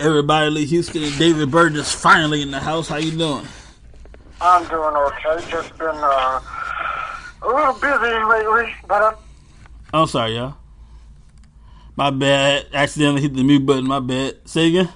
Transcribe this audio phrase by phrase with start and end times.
[0.00, 2.88] Everybody, Lee Houston and David Burgess finally in the house.
[2.88, 3.46] How you doing?
[4.40, 5.50] I'm doing okay.
[5.50, 6.40] Just been uh,
[7.42, 9.14] a little busy lately, but uh,
[9.92, 10.54] I'm sorry, y'all.
[11.96, 12.66] My bad.
[12.72, 13.86] Accidentally hit the mute button.
[13.86, 14.36] My bad.
[14.46, 14.88] Say again.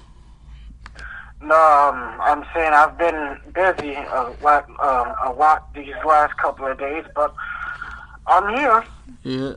[1.43, 6.67] no, um, I'm saying I've been busy a lot, um, a lot these last couple
[6.67, 7.35] of days, but
[8.27, 8.85] I'm here.
[9.23, 9.55] Yeah.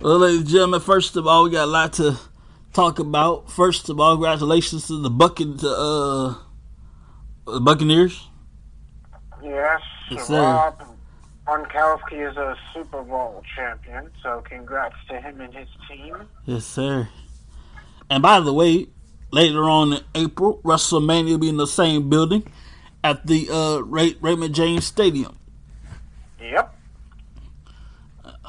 [0.00, 2.18] Well, ladies and gentlemen, first of all, we got a lot to
[2.72, 3.50] talk about.
[3.50, 6.34] First of all, congratulations to the to, uh,
[7.52, 8.28] the Buccaneers.
[9.42, 10.40] Yes, Yes, sir.
[10.42, 10.82] Rob
[11.46, 16.16] Gronkowski is a Super Bowl champion, so congrats to him and his team.
[16.46, 17.08] Yes, sir.
[18.10, 18.88] And by the way,
[19.30, 22.50] later on in April, WrestleMania will be in the same building
[23.02, 25.38] at the uh, Ray- Raymond James Stadium.
[26.40, 26.74] Yep.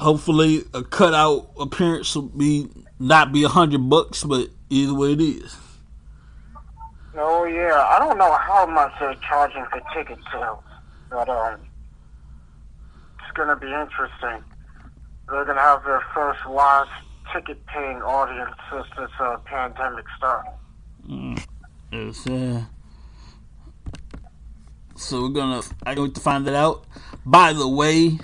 [0.03, 2.67] Hopefully, a cutout appearance will be
[2.99, 5.55] not be a hundred bucks, but either way it is.
[7.15, 10.61] Oh yeah, I don't know how much they're charging for ticket sales,
[11.09, 11.57] but um,
[13.17, 14.43] it's gonna be interesting.
[15.29, 16.87] They're gonna have their first live
[17.31, 20.51] ticket-paying audience since this uh, pandemic started.
[21.93, 22.63] Yes, uh,
[24.95, 25.61] so we're gonna.
[25.85, 26.83] I going to find that out.
[27.25, 28.19] By the way,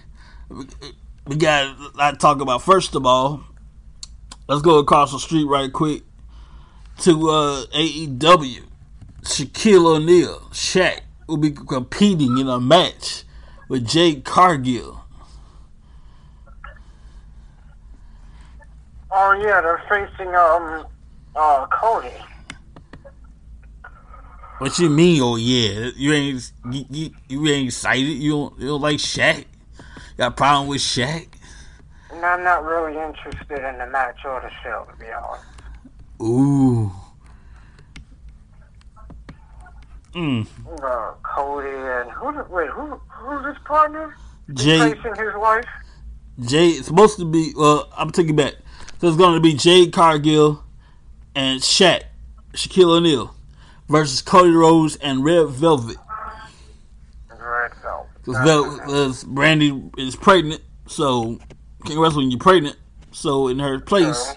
[1.29, 2.63] we, got a lot to talk about.
[2.63, 3.41] First of all,
[4.47, 6.03] let's go across the street right quick
[6.99, 8.63] to uh, AEW.
[9.21, 13.23] Shaquille O'Neal, Shaq, will be competing in a match
[13.67, 15.03] with Jade Cargill.
[19.11, 20.85] Oh yeah, they're facing um,
[21.35, 22.13] uh, Cody.
[24.59, 25.21] What you mean?
[25.21, 28.03] Oh yeah, you ain't you, you, you ain't excited.
[28.03, 29.45] You don't you don't like Shaq?
[30.19, 31.29] Got a problem with Shaq?
[32.11, 35.45] No, I'm not really interested in the match or the show, to be honest.
[36.21, 36.91] Ooh.
[40.13, 40.45] Mm.
[40.83, 42.53] Uh, Cody and who?
[42.53, 42.99] Wait, who?
[43.07, 44.13] Who's his partner?
[44.53, 45.63] Jay Facing his wife.
[46.41, 48.55] Jay it's supposed to be well, I'm taking it back.
[48.99, 50.65] So it's gonna be Jade Cargill
[51.33, 52.03] and Shaq,
[52.51, 53.33] Shaquille O'Neal
[53.87, 55.95] versus Cody Rhodes and Red Velvet.
[58.25, 61.39] Because Brandi is pregnant, so
[61.85, 62.77] can't wrestle when you're pregnant.
[63.11, 64.35] So in her place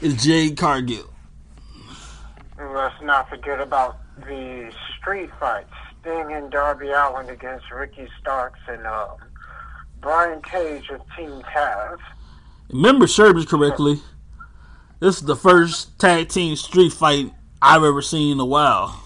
[0.00, 1.12] is Jade Cargill.
[2.58, 5.72] Let's not forget about the street fights.
[6.00, 9.08] Sting and Darby Allin against Ricky Starks and uh,
[10.00, 11.98] Brian Cage with Team Taz.
[12.70, 14.00] Remember Sherbert correctly.
[15.00, 19.02] This is the first tag team street fight I've ever seen in a while.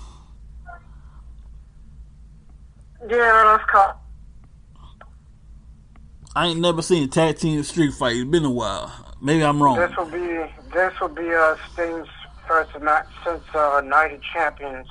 [3.08, 3.94] Yeah, that's called.
[6.34, 8.16] I ain't never seen a tag team street fight.
[8.16, 8.92] It's been a while.
[9.20, 9.76] Maybe I'm wrong.
[9.76, 12.06] This will be this will be uh, Sting's
[12.46, 14.86] first match since uh, Night of Champions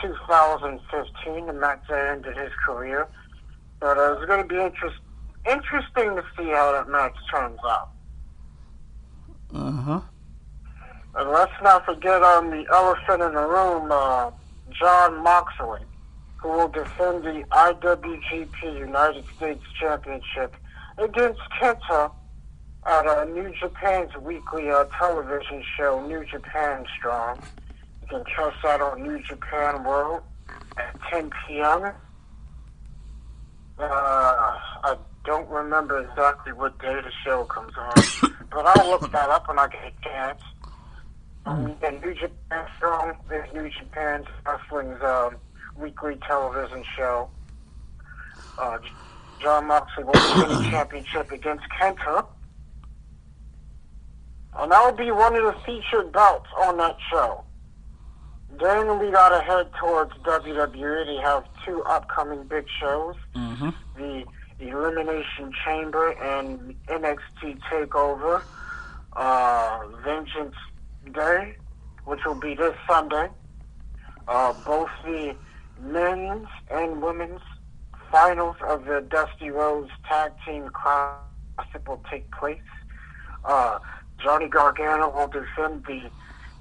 [0.00, 3.08] 2015, the match that ended his career.
[3.80, 4.96] But uh, it's going to be interest,
[5.48, 7.90] interesting to see how that match turns out.
[9.52, 10.00] Uh huh.
[11.16, 14.30] And let's not forget on the elephant in the room, uh,
[14.70, 15.80] Jon Moxley,
[16.44, 20.54] who will defend the IWGP United States Championship
[20.98, 22.12] against Kenta
[22.84, 27.42] at uh, New Japan's weekly uh, television show, New Japan Strong.
[28.02, 30.20] You can catch that on New Japan World
[30.76, 31.84] at 10 p.m.
[31.84, 31.92] Uh,
[33.78, 39.48] I don't remember exactly what day the show comes on, but I'll look that up
[39.48, 40.42] when I get a chance.
[41.46, 45.36] Um, and New Japan Strong is New Japan's wrestling's um,
[45.78, 47.28] weekly television show.
[48.58, 48.78] Uh,
[49.40, 52.26] Jon Moxley will win the championship against Kenta.
[54.56, 57.44] And that will be one of the featured bouts on that show.
[58.60, 61.06] Then we gotta head towards WWE.
[61.06, 63.16] They have two upcoming big shows.
[63.34, 63.70] Mm-hmm.
[63.96, 64.24] The
[64.60, 68.42] Elimination Chamber and NXT Takeover
[69.16, 70.54] uh, Vengeance
[71.12, 71.56] Day,
[72.04, 73.28] which will be this Sunday.
[74.26, 75.34] Uh, both the
[75.84, 77.40] men's and women's
[78.10, 82.60] finals of the Dusty Rhodes Tag Team Classic will take place.
[83.44, 83.78] Uh,
[84.22, 86.02] Johnny Gargano will defend the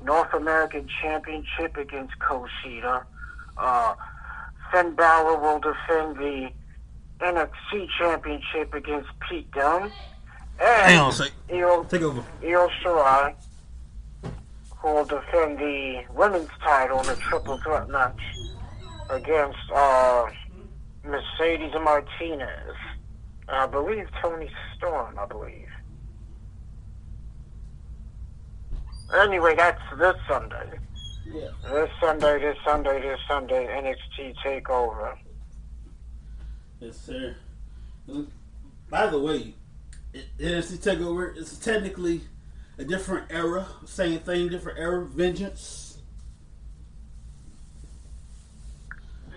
[0.04, 3.04] North American Championship against Kushida.
[3.58, 3.96] Uh,
[4.72, 6.50] Finn Balor will defend the
[7.22, 9.92] NXT Championship against Pete Dunne.
[10.60, 11.32] And Hang on a sec.
[11.52, 12.24] Io, Take over.
[12.44, 13.36] Io Shirai,
[14.78, 18.20] who will defend the women's title in a triple threat match
[19.10, 20.26] against uh,
[21.04, 22.76] Mercedes Martinez.
[23.50, 25.68] I believe Toni Storm, I believe.
[29.14, 30.80] Anyway, that's this Sunday.
[31.26, 31.50] Yeah.
[31.70, 35.18] This Sunday, this Sunday, this Sunday, NXT TakeOver.
[36.80, 37.36] Yes, sir.
[38.90, 39.56] By the way,
[40.40, 42.22] NXT Takeover is technically
[42.78, 43.68] a different era.
[43.86, 45.06] Same thing, different era.
[45.06, 45.93] Vengeance.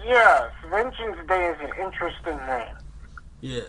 [0.06, 2.76] Yes, Vengeance Day is an interesting name.
[3.40, 3.60] Yeah.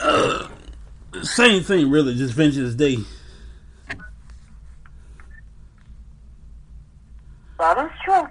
[0.00, 0.48] Uh,
[1.22, 2.16] same thing, really.
[2.16, 2.98] Just Vengeance Day.
[7.58, 8.28] That is true.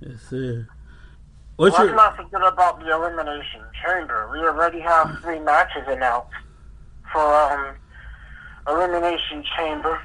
[0.00, 0.68] Yes, sir.
[1.56, 4.28] What's Let's your not forget about the Elimination Chamber.
[4.30, 6.30] We already have three matches announced
[7.10, 7.76] for um,
[8.68, 9.98] Elimination Chamber.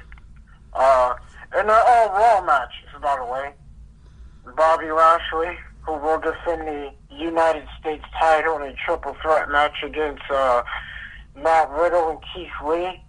[0.72, 1.14] Uh,
[1.52, 3.52] and they're all Raw matches, by the way.
[4.56, 10.22] Bobby Lashley, who will defend the United States title in a triple threat match against
[10.30, 10.62] uh,
[11.36, 13.02] Matt Riddle and Keith Lee.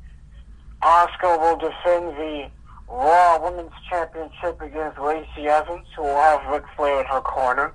[0.82, 2.50] Asuka will defend the
[2.88, 7.74] Raw Women's Championship against Lacey Evans, who will have Ric Flair in her corner.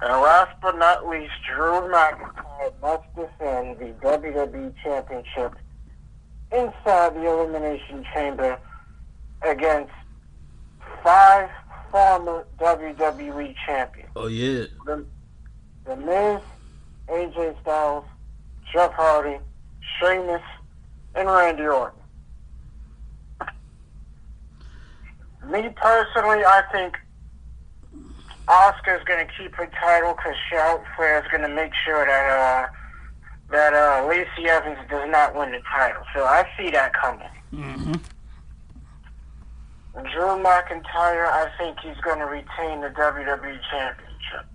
[0.00, 5.54] And last but not least, Drew McIntyre must defend the WWE Championship
[6.52, 8.58] inside the Elimination Chamber
[9.46, 9.92] against
[11.02, 11.48] five
[11.90, 14.10] former WWE champions.
[14.16, 14.64] Oh yeah.
[14.84, 15.04] The,
[15.84, 16.42] the Miz,
[17.08, 18.04] AJ Styles,
[18.72, 19.38] Jeff Hardy,
[19.98, 20.42] Sheamus,
[21.14, 22.00] and Randy Orton.
[25.48, 26.96] Me personally, I think
[28.48, 32.66] Asuka's going to keep her title because Charlotte Flair is going to make sure that
[32.66, 32.72] uh,
[33.50, 36.02] that uh, Lacey Evans does not win the title.
[36.14, 37.28] So I see that coming.
[37.52, 37.94] Mm-hmm.
[40.02, 44.46] Drew McIntyre, I think he's going to retain the WWE Championship.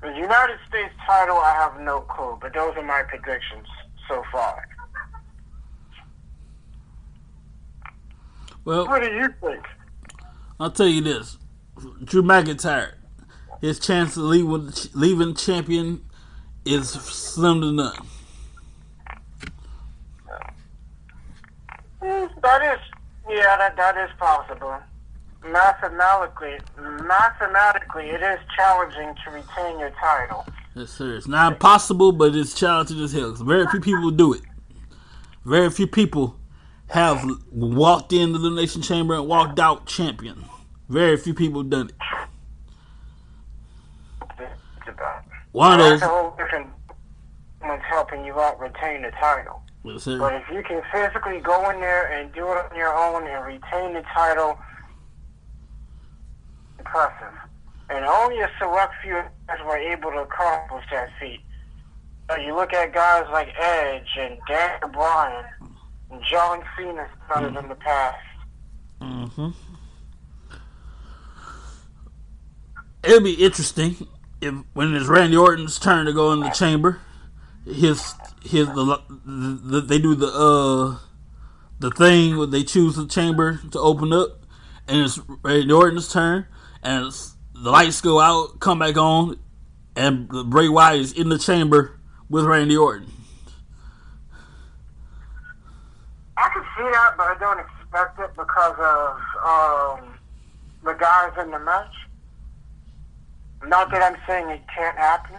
[0.00, 3.66] The United States title, I have no clue, but those are my predictions
[4.08, 4.64] so far.
[8.64, 9.64] Well, What do you think?
[10.60, 11.36] I'll tell you this:
[12.04, 12.94] Drew McIntyre,
[13.60, 16.04] his chance of leaving, leaving champion
[16.64, 18.06] is slim to none.
[22.02, 22.80] Mm, That is,
[23.28, 24.76] yeah, that that is possible.
[25.46, 30.44] Mathematically, mathematically, it is challenging to retain your title.
[30.74, 31.16] Yes, sir.
[31.16, 33.32] It's not impossible, but it's challenging as hell.
[33.32, 34.42] Very few people do it.
[35.44, 36.36] Very few people
[36.90, 40.44] have walked in the elimination chamber and walked out champion.
[40.88, 41.94] Very few people done it.
[45.52, 46.00] One of those.
[47.88, 49.62] helping you out retain the title.
[49.84, 50.18] Yes, sir.
[50.18, 53.44] But if you can physically go in there and do it on your own and
[53.44, 54.58] retain the title,
[56.78, 57.34] impressive.
[57.90, 61.40] And only a select few guys were able to accomplish that feat.
[62.30, 65.44] So you look at guys like Edge and Dan Bryan
[66.10, 68.18] and John Cena done it in the past.
[69.00, 69.48] Mm-hmm.
[73.04, 73.96] It'll be interesting
[74.40, 77.00] if when it's Randy Orton's turn to go in the chamber.
[77.64, 80.98] His his the, the they do the uh
[81.78, 84.44] the thing where they choose the chamber to open up,
[84.86, 86.46] and it's Randy Orton's turn,
[86.82, 87.12] and
[87.54, 89.38] the lights go out, come back on,
[89.94, 93.10] and Bray Wyatt is in the chamber with Randy Orton.
[96.36, 100.14] I can see that, but I don't expect it because of um,
[100.84, 101.94] the guys in the match.
[103.66, 105.36] Not that I'm saying it can't happen,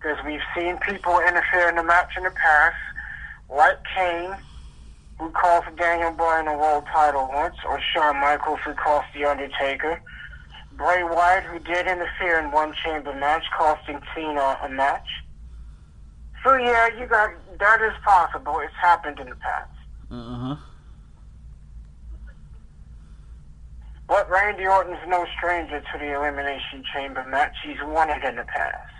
[0.00, 2.76] because we've seen people interfere in the match in the past,
[3.50, 4.34] like Kane,
[5.18, 10.00] who cost Daniel Bryan a world title once, or Shawn Michaels, who cost The Undertaker.
[10.72, 15.06] Bray Wyatt, who did interfere in one chamber match, costing Cena a match.
[16.42, 18.60] So yeah, you got that is possible.
[18.60, 19.70] It's happened in the past.
[20.10, 20.56] Uh huh.
[24.08, 27.54] But Randy Orton's no stranger to the Elimination Chamber match.
[27.62, 28.99] He's won it in the past.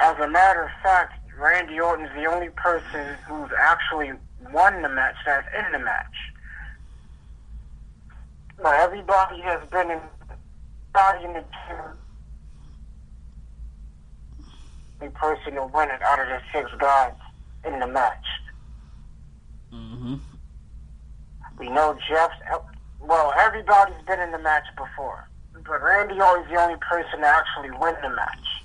[0.00, 4.12] As a matter of fact, Randy Orton's the only person who's actually
[4.52, 6.06] won the match that's in the match.
[8.62, 10.00] Now, everybody has been in,
[10.94, 11.96] everybody in the chamber.
[15.00, 17.12] The person to win it out of the six guys
[17.64, 18.26] in the match.
[19.72, 20.16] Mm-hmm.
[21.58, 22.34] We know Jeff's.
[23.00, 27.70] Well, everybody's been in the match before, but Randy Orton's the only person to actually
[27.70, 28.57] win the match.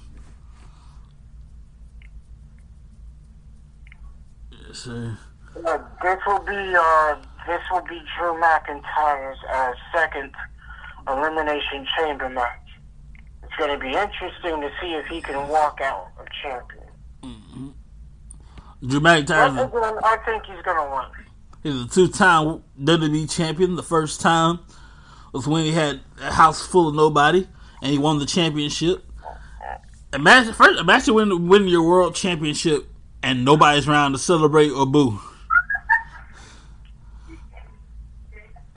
[4.74, 5.18] Sir.
[5.66, 7.16] Uh, this will be uh,
[7.48, 10.32] this will be Drew McIntyre's uh, second
[11.08, 12.60] Elimination Chamber match.
[13.44, 17.74] It's going to be interesting to see if he can walk out a champion.
[18.86, 21.24] Drew McIntyre I think he's going to win.
[21.64, 23.76] He's a two-time WWE champion.
[23.76, 24.60] The first time
[25.32, 27.48] was when he had a house full of nobody,
[27.82, 29.06] and he won the championship.
[30.14, 32.88] Imagine first, imagine winning, winning your world championship
[33.24, 35.20] and nobody's around to celebrate or boo.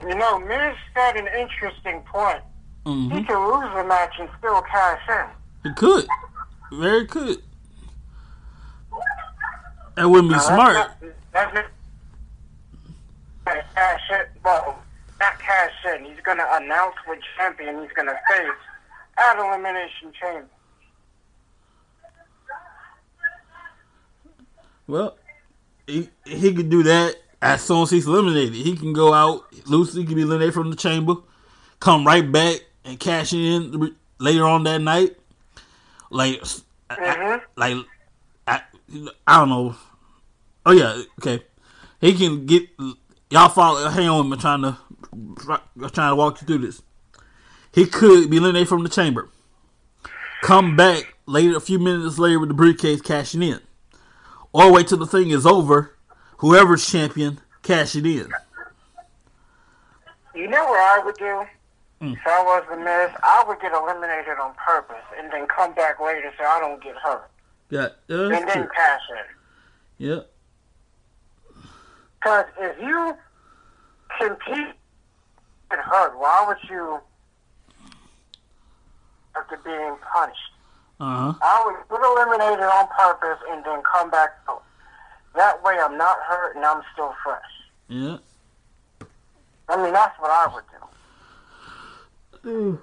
[0.01, 2.39] You know, Miz said an interesting point.
[2.85, 5.69] He hmm can lose the match and still cash in.
[5.71, 6.07] It could,
[6.71, 7.41] very could.
[9.95, 10.73] That wouldn't be Now, smart.
[10.75, 11.53] That's not, that's
[13.45, 14.25] not cash in.
[14.45, 14.79] Well,
[15.19, 16.05] not cash in.
[16.05, 18.47] He's going to announce what champion he's going to face
[19.17, 20.47] at Elimination Chamber.
[24.87, 25.17] Well,
[25.85, 28.53] he he could do that as soon as he's eliminated.
[28.53, 31.15] He can go out, Lucy can be eliminated from the chamber,
[31.79, 35.17] come right back and cash in later on that night.
[36.09, 36.41] Like,
[36.89, 37.43] I- I- mm-hmm.
[37.57, 37.77] like
[38.47, 38.61] I,
[39.27, 39.75] I don't know.
[40.65, 41.43] Oh yeah, okay.
[41.99, 42.63] He can get
[43.29, 43.87] y'all follow.
[43.89, 44.77] Hang on, I'm trying to
[45.11, 46.81] I'm trying to walk you through this.
[47.73, 49.29] He could be eliminated from the chamber,
[50.41, 53.59] come back later, a few minutes later with the briefcase cashing in,
[54.57, 55.93] or wait till the thing is over.
[56.37, 58.27] Whoever's champion, cash it in.
[60.33, 61.43] You know what I would do?
[62.01, 62.13] Mm.
[62.13, 65.99] If I was the Miz, I would get eliminated on purpose and then come back
[65.99, 67.29] later so I don't get hurt.
[67.69, 68.67] Yeah, yeah, And then true.
[68.75, 70.07] cash in.
[70.07, 70.19] Yeah,
[72.19, 73.15] Because if you
[74.19, 74.73] compete
[75.71, 76.99] and hurt, why would you
[79.35, 80.39] after being punished?
[80.99, 81.33] Uh huh.
[81.41, 84.63] I would get eliminated on purpose and then come back out.
[85.35, 87.41] That way I'm not hurt and I'm still fresh.
[87.87, 88.17] Yeah.
[89.69, 90.63] I mean, that's what I would
[92.43, 92.49] do.
[92.49, 92.79] Mm.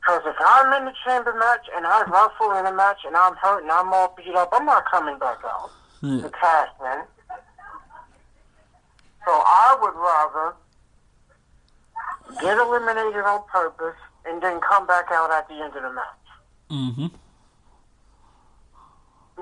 [0.00, 3.34] Because if I'm in the chamber match and I ruffle in a match and I'm
[3.34, 5.70] hurt and I'm all beat up, I'm not coming back out.
[6.02, 6.22] Yeah.
[6.22, 7.04] The cash, man.
[9.24, 10.54] So I would rather
[12.40, 16.25] get eliminated on purpose and then come back out at the end of the match.
[16.70, 17.06] Mm-hmm.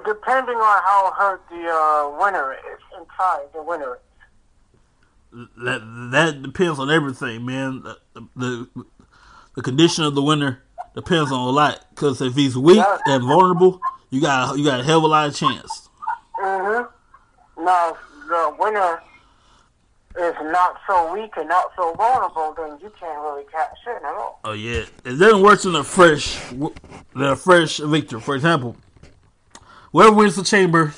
[0.04, 5.48] Depending on how hurt the uh, winner is and tired the winner is.
[5.64, 5.80] That
[6.12, 7.82] that depends on everything, man.
[7.82, 7.98] The
[8.36, 8.84] the,
[9.54, 10.62] the condition of the winner
[10.94, 11.84] depends on a lot.
[11.90, 15.28] Because if he's weak and vulnerable, you got you got a hell of a lot
[15.28, 15.88] of chance.
[16.40, 17.64] Mm-hmm.
[17.64, 17.96] Now,
[18.28, 19.02] the winner
[20.18, 24.14] is not so weak and not so vulnerable, then you can't really cash in at
[24.14, 24.40] all.
[24.44, 26.38] Oh yeah, it doesn't work than a fresh
[27.16, 28.20] a fresh victor.
[28.20, 28.76] For example,
[29.92, 30.94] whoever wins the chamber,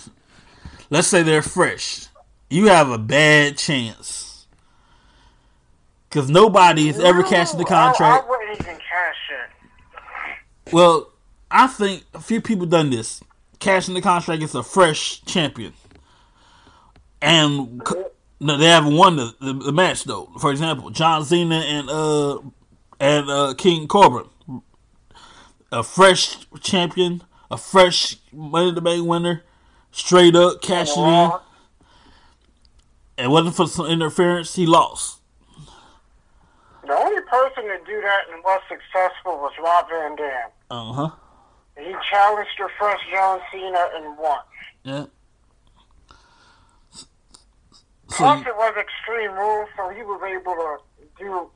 [0.90, 2.08] let's say they're fresh,
[2.50, 4.46] you have a bad chance.
[6.08, 8.25] Because nobody nobody's ever cashed the No, I, contract.
[8.25, 10.73] I wouldn't even cash in.
[10.73, 11.11] Well,
[11.50, 13.23] I think a few people done this.
[13.58, 15.73] Cashing the contract is a fresh champion,
[17.23, 17.82] and
[18.40, 20.30] no, they haven't won the, the, the match though.
[20.40, 22.38] For example, John Cena and uh
[23.00, 24.28] and uh King Corbin,
[25.72, 29.42] a fresh champion, a fresh Money in the Bank winner,
[29.90, 31.40] straight up cashing in, Raw,
[33.16, 35.20] and wasn't for some interference, he lost.
[36.86, 40.50] The only person to do that and was successful was Rob Van Dam.
[40.70, 41.10] Uh huh.
[41.76, 44.38] He challenged your first John Cena and won.
[44.84, 45.06] Yeah.
[48.08, 50.78] So Plus, it was Extreme Rules, so he was able to
[51.18, 51.50] do.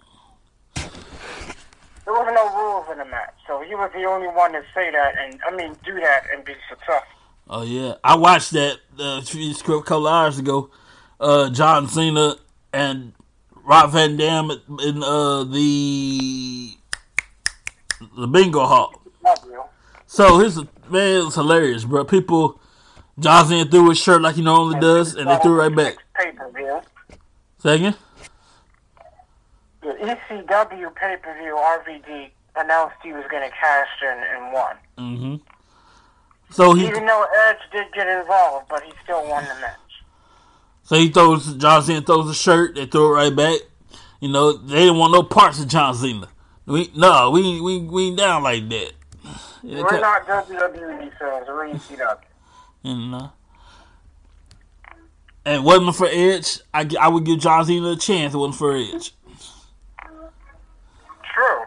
[2.05, 4.91] There was no rules in the match, so he was the only one to say
[4.91, 7.07] that and I mean do that and be successful.
[7.49, 10.71] Oh yeah, I watched that uh, a a couple of hours ago.
[11.19, 12.37] Uh, John Cena
[12.73, 13.13] and
[13.65, 16.77] Rob Van Dam in uh, the
[18.19, 19.03] the bingo hall.
[19.45, 19.63] You.
[20.07, 22.05] So his man, it's hilarious, bro.
[22.05, 22.60] People,
[23.21, 25.97] John Cena threw his shirt like he normally does, and they threw it right back.
[26.17, 26.81] Pay per view.
[27.59, 27.95] Say again?
[29.83, 34.77] The ECW pay per view RVD announced he was going to cash in and won.
[34.99, 35.37] Mm-hmm.
[36.51, 39.77] So he Even though Edge did get involved, but he still won the match.
[40.83, 43.61] so he throws John Cena throws the shirt, they throw it right back.
[44.21, 46.29] You know they didn't want no parts of John Cena.
[46.67, 48.93] We no, we we we ain't down like that.
[49.63, 52.19] Yeah, We're not WWE fans, we're ECW.
[52.83, 53.33] You know.
[55.45, 58.35] And wasn't it for Edge, I, I would give John Cena a chance.
[58.35, 59.15] It wasn't for Edge.
[61.25, 61.63] True.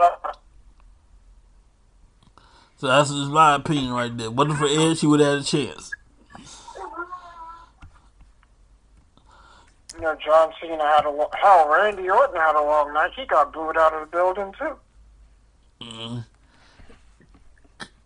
[0.00, 0.32] Uh,
[2.84, 4.30] So that's just my opinion right there.
[4.30, 5.90] Wasn't for Edge, he would have had a chance.
[9.94, 11.72] You know, John Cena had a hell.
[11.72, 13.12] Randy Orton had a long night.
[13.16, 14.76] He got booed out of the building too.
[15.80, 16.26] Mm.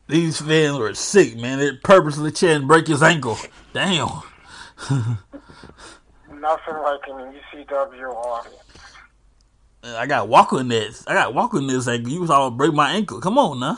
[0.09, 1.59] These fans were sick, man.
[1.59, 3.37] They purposely trying to break his ankle.
[3.75, 4.09] Damn.
[4.91, 8.57] Nothing like an ECW audience.
[9.85, 11.05] I got Walker in this.
[11.07, 12.11] I got Walker in this ankle.
[12.11, 13.21] You was all break my ankle.
[13.21, 13.75] Come on now.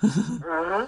[0.00, 0.84] hmm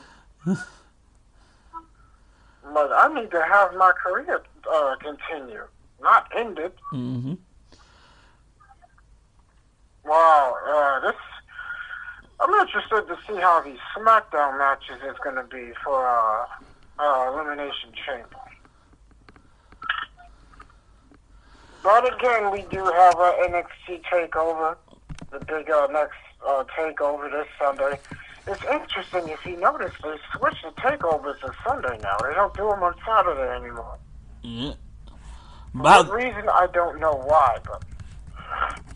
[2.73, 5.65] But I need to have my career uh, continue,
[6.01, 6.77] not end it.
[6.93, 7.35] Mm-hmm.
[10.05, 11.17] Wow, uh, this.
[12.41, 16.47] I'm interested to see how these SmackDown matches is going to be for uh,
[16.99, 18.29] uh, Elimination Chamber.
[21.83, 24.77] But again, we do have a NXT takeover,
[25.31, 27.99] the big uh, next uh, takeover this Sunday.
[28.47, 32.17] It's interesting if you notice they switched the takeovers to Sunday now.
[32.23, 33.99] They don't do them on Saturday anymore.
[34.43, 34.73] Yeah.
[35.75, 37.83] But what reason I don't know why, but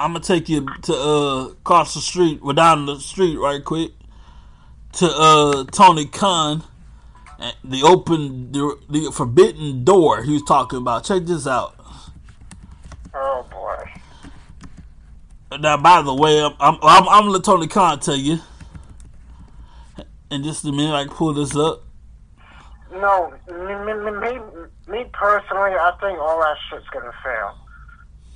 [0.01, 3.93] I'm gonna take you to uh across the street, well down the street right quick,
[4.97, 6.65] to uh Tony Khan,
[7.63, 11.05] the open the, the forbidden door he was talking about.
[11.05, 11.75] Check this out.
[13.15, 13.85] oh boy.
[15.59, 18.39] Now, by the way, I'm I'm, I'm, I'm gonna let Tony Khan tell you.
[20.31, 21.85] In just a minute, I can pull this up.
[22.93, 24.39] No, me, me, me,
[24.89, 27.59] me personally, I think all that shit's gonna fail.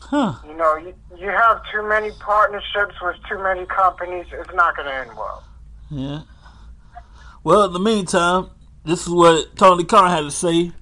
[0.00, 0.34] Huh?
[0.46, 4.90] You know, you, you have too many partnerships with too many companies, it's not gonna
[4.90, 5.44] end well.
[5.90, 6.20] Yeah.
[7.44, 8.50] Well, in the meantime,
[8.84, 10.72] this is what Tony Khan had to say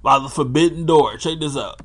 [0.00, 1.16] about the forbidden door.
[1.18, 1.82] Check this out.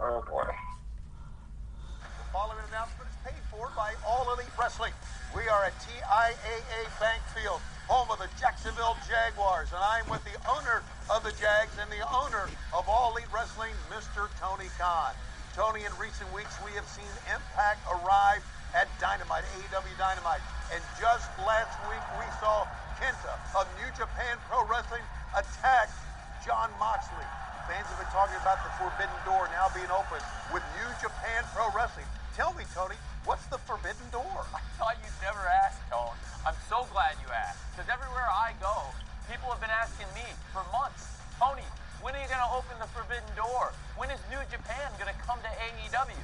[0.00, 0.42] Oh boy.
[0.42, 4.90] The following announcement is paid for by All Elite Wrestling.
[5.36, 10.34] We are at TIAA Bank Field, home of the Jacksonville Jaguars, and I'm with the
[10.50, 14.26] owner of the Jags and the owner of All Elite Wrestling, Mr.
[14.42, 15.14] Tony Khan.
[15.54, 18.42] Tony, in recent weeks, we have seen Impact arrive
[18.74, 20.42] at Dynamite, AEW Dynamite,
[20.74, 25.04] and just last week we saw Kenta of New Japan Pro Wrestling
[25.36, 25.92] attack
[26.40, 27.28] Jon Moxley.
[27.68, 30.16] Fans have been talking about the Forbidden Door now being open
[30.48, 32.08] with New Japan Pro Wrestling.
[32.32, 32.96] Tell me, Tony,
[33.28, 34.48] what's the Forbidden Door?
[34.56, 36.16] I thought you'd never ask, Tone.
[36.48, 37.60] I'm so glad you asked.
[37.76, 38.88] Because everywhere I go,
[39.28, 40.24] people have been asking me
[40.56, 41.68] for months, Tony,
[42.00, 43.76] when are you going to open the Forbidden Door?
[44.00, 46.22] When is New Japan going to come to AEW?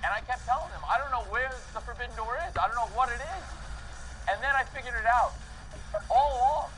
[0.00, 2.56] And I kept telling them, I don't know where the Forbidden Door is.
[2.56, 3.44] I don't know what it is.
[4.32, 5.36] And then I figured it out.
[6.10, 6.68] All along,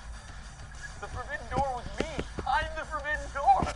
[1.01, 2.13] the Forbidden Door was me.
[2.47, 3.69] I'm the Forbidden Door.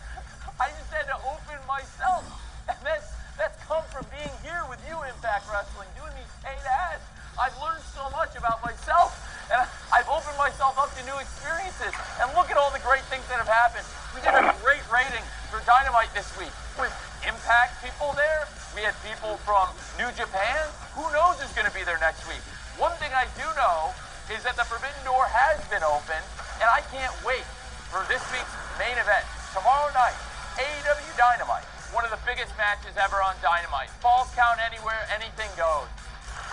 [0.60, 2.24] I just had to open myself.
[2.68, 7.04] And that's, that's come from being here with you, Impact Wrestling, doing these paid ads.
[7.40, 9.16] I've learned so much about myself.
[9.48, 11.90] And I've opened myself up to new experiences.
[12.22, 13.84] And look at all the great things that have happened.
[14.14, 16.92] We did a great rating for Dynamite this week with
[17.26, 18.48] Impact people there.
[18.72, 20.68] We had people from New Japan.
[20.96, 22.40] Who knows who's going to be there next week?
[22.80, 23.92] One thing I do know
[24.30, 26.22] is that the Forbidden Door has been opened,
[26.62, 27.42] and I can't wait
[27.90, 29.26] for this week's main event.
[29.50, 30.14] Tomorrow night,
[30.54, 31.66] AEW Dynamite.
[31.90, 33.90] One of the biggest matches ever on Dynamite.
[33.98, 35.90] Falls count anywhere, anything goes.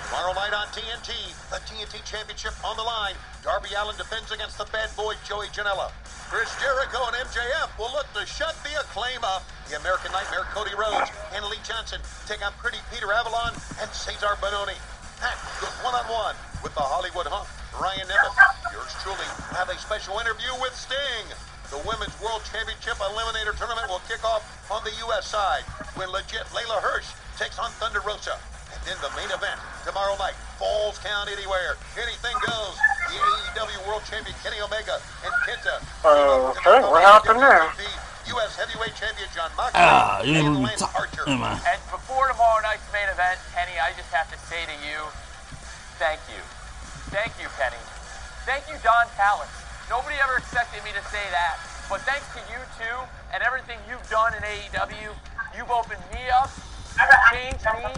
[0.10, 1.14] Tomorrow night on TNT,
[1.54, 3.14] the TNT Championship on the line.
[3.46, 5.94] Darby Allin defends against the bad boy Joey Janela.
[6.34, 9.46] Chris Jericho and MJF will look to shut the acclaim up.
[9.70, 14.34] The American Nightmare Cody Rhodes and Lee Johnson take on Pretty Peter Avalon and Cesar
[14.42, 14.76] Bononi.
[15.22, 18.38] PAC goes one-on-one with the Hollywood Hunk, Ryan Nemeth.
[18.72, 21.28] Yours truly have a special interview with Sting.
[21.70, 25.28] The Women's World Championship Eliminator Tournament will kick off on the U.S.
[25.28, 25.68] side
[26.00, 28.40] when legit Leyla Hirsch takes on Thunder Rosa.
[28.72, 31.76] And then the main event tomorrow night, Falls Count Anywhere.
[32.00, 32.76] Anything goes.
[33.12, 35.80] The AEW World Champion Kenny Omega and Kenta.
[36.04, 36.84] Oh, okay.
[36.84, 37.68] What happened there?
[38.36, 38.60] U.S.
[38.60, 40.84] Heavyweight Champion Jon Moxley ah, you and didn't Lance.
[40.84, 41.24] Archer.
[41.24, 41.48] Never.
[41.64, 45.00] And before tomorrow night's main event, Kenny, I just have to say to you,
[45.96, 46.44] thank you.
[47.18, 47.82] Thank you, Kenny.
[48.46, 49.50] Thank you, Don Callis.
[49.90, 51.58] Nobody ever expected me to say that.
[51.90, 52.98] But thanks to you two
[53.34, 55.10] and everything you've done in AEW,
[55.58, 56.54] you've opened me up,
[56.94, 57.90] you've changed me,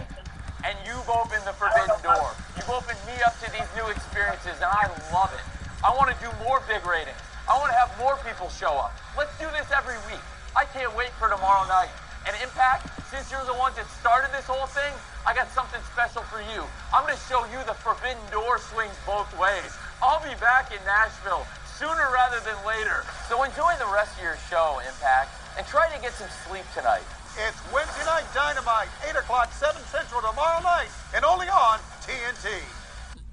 [0.64, 2.32] and you've opened the forbidden door.
[2.56, 5.44] You've opened me up to these new experiences, and I love it.
[5.84, 7.20] I want to do more big ratings.
[7.44, 8.96] I want to have more people show up.
[9.20, 10.24] Let's do this every week.
[10.56, 11.92] I can't wait for tomorrow night.
[12.30, 14.94] And Impact, since you're the ones that started this whole thing,
[15.26, 16.62] I got something special for you.
[16.94, 19.74] I'm going to show you the forbidden door swings both ways.
[19.98, 21.42] I'll be back in Nashville
[21.74, 23.02] sooner rather than later.
[23.26, 27.02] So enjoy the rest of your show, Impact, and try to get some sleep tonight.
[27.34, 32.62] It's Wednesday Night Dynamite, 8 o'clock, 7 Central tomorrow night, and only on TNT.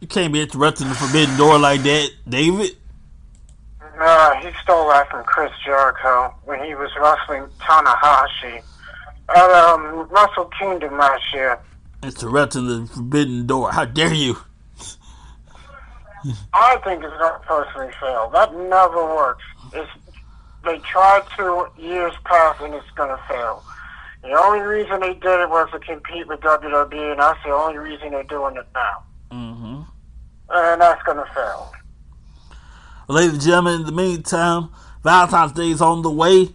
[0.01, 2.73] You can't be interrupting the forbidden door like that, David.
[3.77, 8.65] Uh, he stole that from Chris Jericho when he was wrestling Tanahashi.
[9.29, 11.59] At um, Wrestle Kingdom last year.
[12.03, 13.71] Interrupting the right to the forbidden door.
[13.71, 14.37] How dare you?
[16.53, 18.29] I think it's to personally fail.
[18.31, 19.43] That never works.
[19.73, 19.89] It's,
[20.65, 23.63] they tried to years past and it's going to fail.
[24.23, 27.77] The only reason they did it was to compete with WWE, and that's the only
[27.77, 29.03] reason they're doing it now.
[29.31, 29.81] Mm-hmm.
[30.49, 31.71] And that's going to fail.
[33.07, 34.69] Ladies and gentlemen, in the meantime,
[35.03, 36.49] Valentine's Day is on the way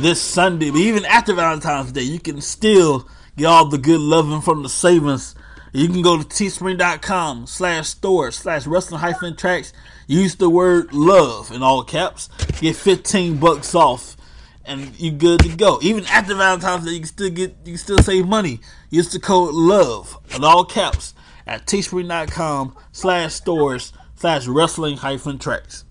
[0.00, 0.70] this Sunday.
[0.70, 4.68] But even after Valentine's Day, you can still get all the good loving from the
[4.68, 5.34] savings.
[5.72, 9.72] You can go to teespring.com slash store slash wrestling hyphen tracks.
[10.06, 12.28] Use the word love in all caps.
[12.60, 14.16] Get 15 bucks off
[14.64, 15.78] and you're good to go.
[15.82, 18.60] Even after Valentine's Day, you can still get you can still save money.
[18.90, 21.14] Use the code LOVE in all caps
[21.46, 25.84] at teespring.com slash stores slash wrestling hyphen tracks.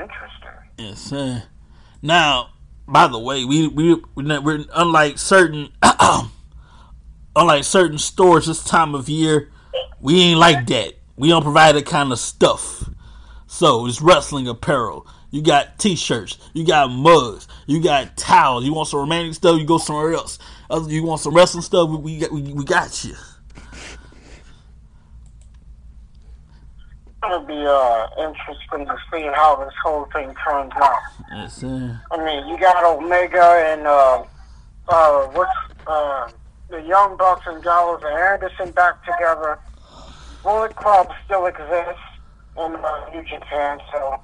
[0.00, 0.50] Interesting.
[0.78, 1.42] Yes, sir.
[2.02, 2.50] Now,
[2.86, 5.70] by the way, we we we're, we're unlike certain
[7.36, 9.50] unlike certain stores this time of year,
[10.00, 10.94] we ain't like that.
[11.16, 12.88] We don't provide that kind of stuff.
[13.46, 15.06] So it's wrestling apparel.
[15.30, 18.64] You got t-shirts, you got mugs, you got towels.
[18.64, 20.38] You want some romantic stuff, you go somewhere else.
[20.88, 23.14] You want some wrestling stuff, we, we got we, we got you.
[27.26, 30.98] It'll be uh, interesting to see how this whole thing turns out.
[31.32, 32.00] Yes, sir.
[32.12, 34.24] I mean, you got Omega and uh,
[34.88, 35.50] uh, what's
[35.86, 36.28] uh,
[36.70, 39.58] the Young Bucks and Gallows and Anderson back together.
[40.42, 42.00] Bullet Club still exists
[42.56, 44.20] in uh, New Japan, so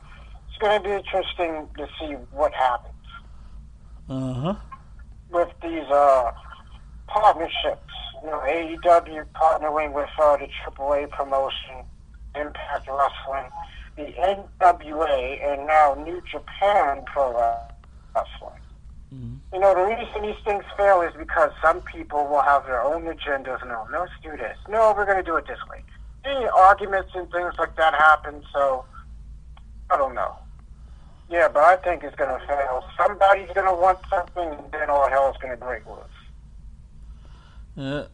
[0.49, 2.95] it's going to be interesting to see what happens
[4.09, 4.55] Uh huh.
[5.31, 6.31] with these uh,
[7.09, 7.91] partnerships.
[8.23, 11.83] You know, AEW partnering with uh, the AAA promotion,
[12.35, 13.51] Impact Wrestling,
[13.97, 14.13] the
[14.61, 17.33] NWA, and now New Japan Pro
[18.15, 18.61] Wrestling.
[19.15, 19.35] Mm-hmm.
[19.53, 23.03] You know, the reason these things fail is because some people will have their own
[23.03, 23.61] agendas.
[23.67, 24.57] No, no, let's do this.
[24.69, 25.83] No, we're going to do it this way.
[26.25, 28.85] Any arguments and things like that happen, so
[29.91, 30.37] I don't know.
[31.29, 32.85] Yeah, but I think it's going to fail.
[32.97, 35.99] Somebody's going to want something, and then all hell's going to break loose.
[37.77, 38.05] Yeah.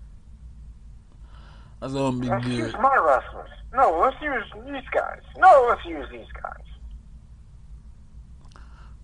[1.80, 3.50] That's gonna be Let's use my wrestlers.
[3.72, 5.20] No, let's use these guys.
[5.36, 6.64] No, let's use these guys.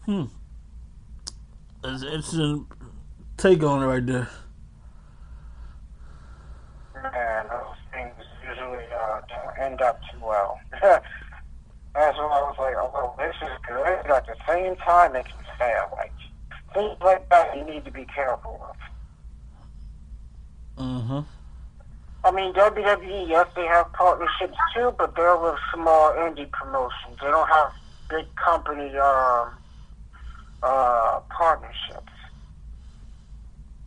[0.07, 0.25] Hmm.
[1.83, 2.67] That's an interesting
[3.37, 4.29] take on it right there.
[7.03, 8.15] Man, those things
[8.49, 10.59] usually uh, don't end up too well.
[10.83, 15.15] That's why I was like, oh, well, this is good, but at the same time,
[15.15, 15.91] it can fail.
[15.93, 16.13] Like,
[16.73, 18.77] things like that you need to be careful of.
[20.77, 21.23] Uh huh.
[22.25, 27.19] I mean, WWE, yes, they have partnerships too, but they're with small indie promotions.
[27.21, 27.73] They don't have
[28.09, 29.51] big company um,
[30.63, 32.13] uh, partnerships.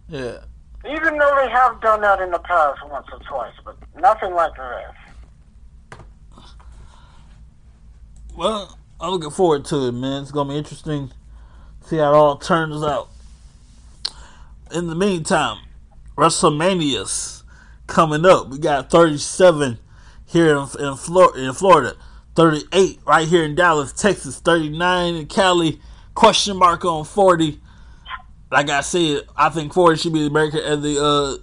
[0.08, 0.38] Yeah.
[0.86, 4.54] Even though they have done that in the past once or twice, but nothing like
[4.56, 6.00] this.
[8.36, 10.22] Well, I'm looking forward to it, man.
[10.22, 11.10] It's gonna be interesting.
[11.82, 13.10] To see how it all turns out.
[14.72, 15.58] In the meantime,
[16.16, 17.37] WrestleMania's
[17.88, 18.50] coming up.
[18.50, 19.80] We got 37
[20.26, 21.96] here in in, Flor- in Florida,
[22.36, 25.80] 38 right here in Dallas, Texas, 39 in Cali.
[26.14, 27.60] Question mark on 40.
[28.52, 31.34] Like I said, I think 40 should be the American at the uh,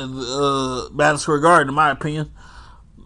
[0.00, 2.32] at the uh, Madison Square Garden, in my opinion.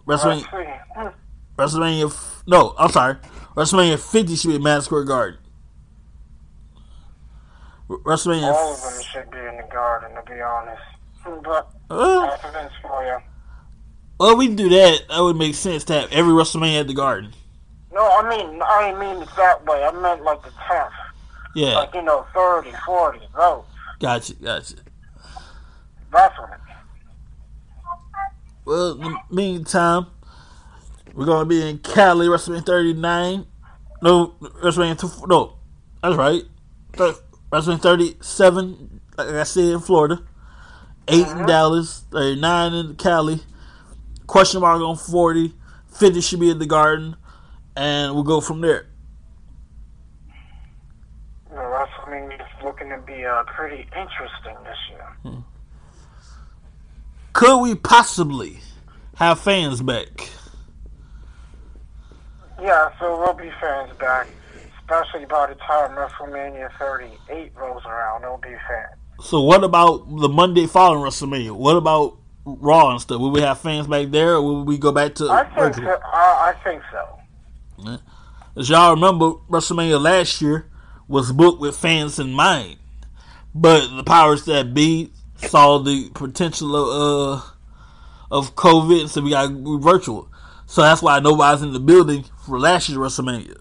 [0.05, 1.13] WrestleMania.
[1.57, 2.05] WrestleMania.
[2.07, 3.15] f- No, I'm sorry.
[3.55, 5.39] WrestleMania 50 should be Madison Square Garden.
[7.89, 8.53] WrestleMania.
[8.53, 10.81] All of them should be in the garden, to be honest.
[11.43, 13.17] But Uh, that's for you.
[14.19, 15.01] well, we can do that.
[15.09, 17.33] That would make sense to have every WrestleMania at the Garden.
[17.93, 19.83] No, I mean, I didn't mean it that way.
[19.83, 20.89] I meant like the 10th.
[21.55, 23.63] Yeah, Like, you know, 30, 40, those.
[23.99, 24.75] gotcha, gotcha.
[26.11, 26.59] That's what
[28.65, 30.07] Well, in the meantime,
[31.13, 33.45] we're gonna be in Cali, WrestleMania 39.
[34.03, 35.55] No, WrestleMania two, no,
[36.03, 36.43] that's right.
[37.51, 40.21] WrestleMania 37, like I said, in Florida.
[41.07, 43.39] 8 in Dallas, 39 in Cali.
[44.25, 45.53] Question mark on 40.
[45.87, 47.15] 50 should be in the Garden,
[47.75, 48.87] and we'll go from there.
[51.49, 55.17] Know, wrestling is looking to be uh, pretty interesting this year.
[55.23, 55.39] Hmm.
[57.33, 58.59] Could we possibly
[59.15, 60.29] have fans back?
[62.61, 64.27] Yeah, so we'll be fans back,
[64.79, 68.21] especially by the time WrestleMania 38 rolls around.
[68.21, 68.97] There'll be fans.
[69.19, 71.51] So what about the Monday following WrestleMania?
[71.51, 73.19] What about Raw and stuff?
[73.19, 75.99] Will we have fans back there, or will we go back to I think so.
[76.13, 77.99] I, I think so.
[78.55, 80.69] As y'all remember, WrestleMania last year,
[81.07, 82.77] was booked with fans in mind,
[83.53, 87.43] but the powers that be saw the potential of uh,
[88.31, 90.29] of COVID, so we got virtual.
[90.65, 93.57] So that's why nobody's in the building for last year's WrestleMania.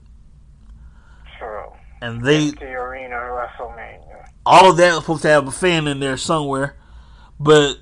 [1.39, 1.73] True.
[2.01, 4.06] And they The arena WrestleMania.
[4.47, 6.77] All of that was supposed to have a fan in there somewhere,
[7.39, 7.75] but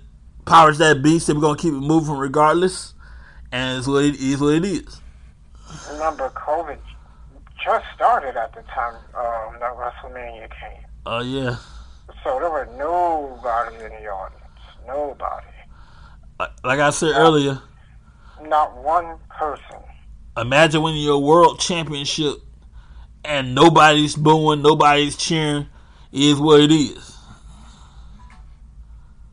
[0.46, 2.94] powers that be said we're gonna keep it moving regardless,
[3.52, 4.40] and it's what it is.
[4.40, 5.00] What it is.
[5.92, 6.78] Remember, COVID
[7.62, 10.84] just started at the time um, that WrestleMania came.
[11.06, 11.56] Oh yeah,
[12.22, 14.40] So there were nobody in the audience.
[14.86, 15.46] Nobody.
[16.40, 17.60] like like I said earlier,
[18.42, 19.76] Not one person.
[20.36, 22.36] imagine winning your world championship
[23.24, 25.66] and nobody's booing, nobody's cheering.
[26.14, 27.18] Is what it is.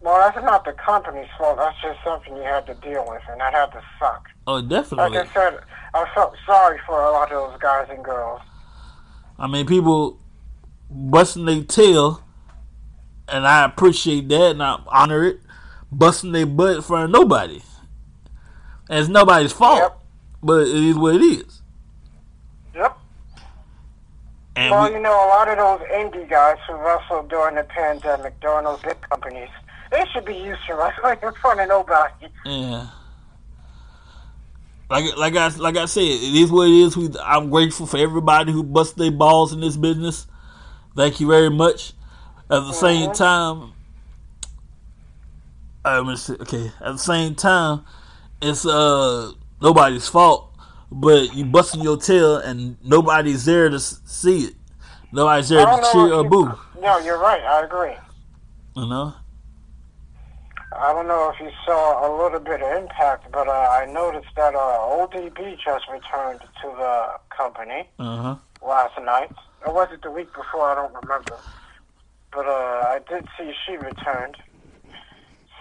[0.02, 1.58] Well, that's not the company's fault.
[1.58, 4.28] That's just something you had to deal with, and that had to suck.
[4.48, 5.16] Oh, definitely.
[5.20, 5.30] Like.
[5.30, 5.60] I said,
[5.94, 8.42] I felt sorry for a lot of those guys and girls.
[9.38, 10.20] I mean, people
[10.90, 12.24] busting their tail,
[13.28, 15.40] and I appreciate that and I honor it.
[15.92, 17.62] Busting their butt in front of nobody.
[18.90, 20.00] And it's nobody's fault, Yep.
[20.42, 21.61] but it is what it is.
[24.56, 27.64] And well, we, you know, a lot of those indie guys who wrestled during the
[27.64, 29.50] pandemic, during those big companies,
[29.92, 32.28] they should be used to wrestling in front of nobody.
[32.46, 32.88] yeah.
[34.90, 36.98] Like, like I like I said, it is what it is.
[36.98, 40.28] We, I'm grateful for everybody who bust their balls in this business.
[40.98, 41.94] Thank you very much.
[42.50, 43.16] At the same Mhm.
[43.16, 43.74] time,
[45.86, 46.74] I'm gonna say, okay.
[46.82, 47.86] At the same time,
[48.42, 50.51] it's uh nobody's fault,
[50.92, 54.54] but you busting your tail and nobody's there to see it.
[55.12, 56.52] Nobody's there to cheer or boo.
[56.82, 57.42] No, you're right.
[57.42, 57.96] I agree.
[58.76, 59.14] You know.
[60.74, 64.30] I don't know if you saw a little bit of impact, but uh, I noticed
[64.38, 68.36] that uh, ODB just returned to the company Uh huh.
[68.66, 69.32] last night.
[69.66, 70.72] Or was it the week before?
[70.72, 71.38] I don't remember.
[72.32, 74.38] But uh, I did see she returned,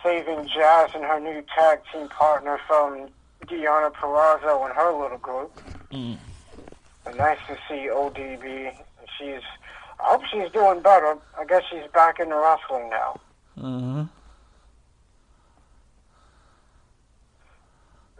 [0.02, 3.08] saving Jazz and her new tag team partner from
[3.50, 5.52] Deonna Purrazzo and her little group.
[5.92, 6.18] Mm.
[7.16, 8.72] Nice to see ODB.
[9.18, 9.42] She's.
[9.98, 11.16] I hope she's doing better.
[11.38, 13.20] I guess she's back into wrestling now.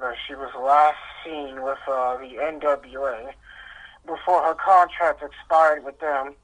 [0.03, 3.33] Uh, she was last seen with uh, the NWA
[4.07, 6.35] before her contract expired with them.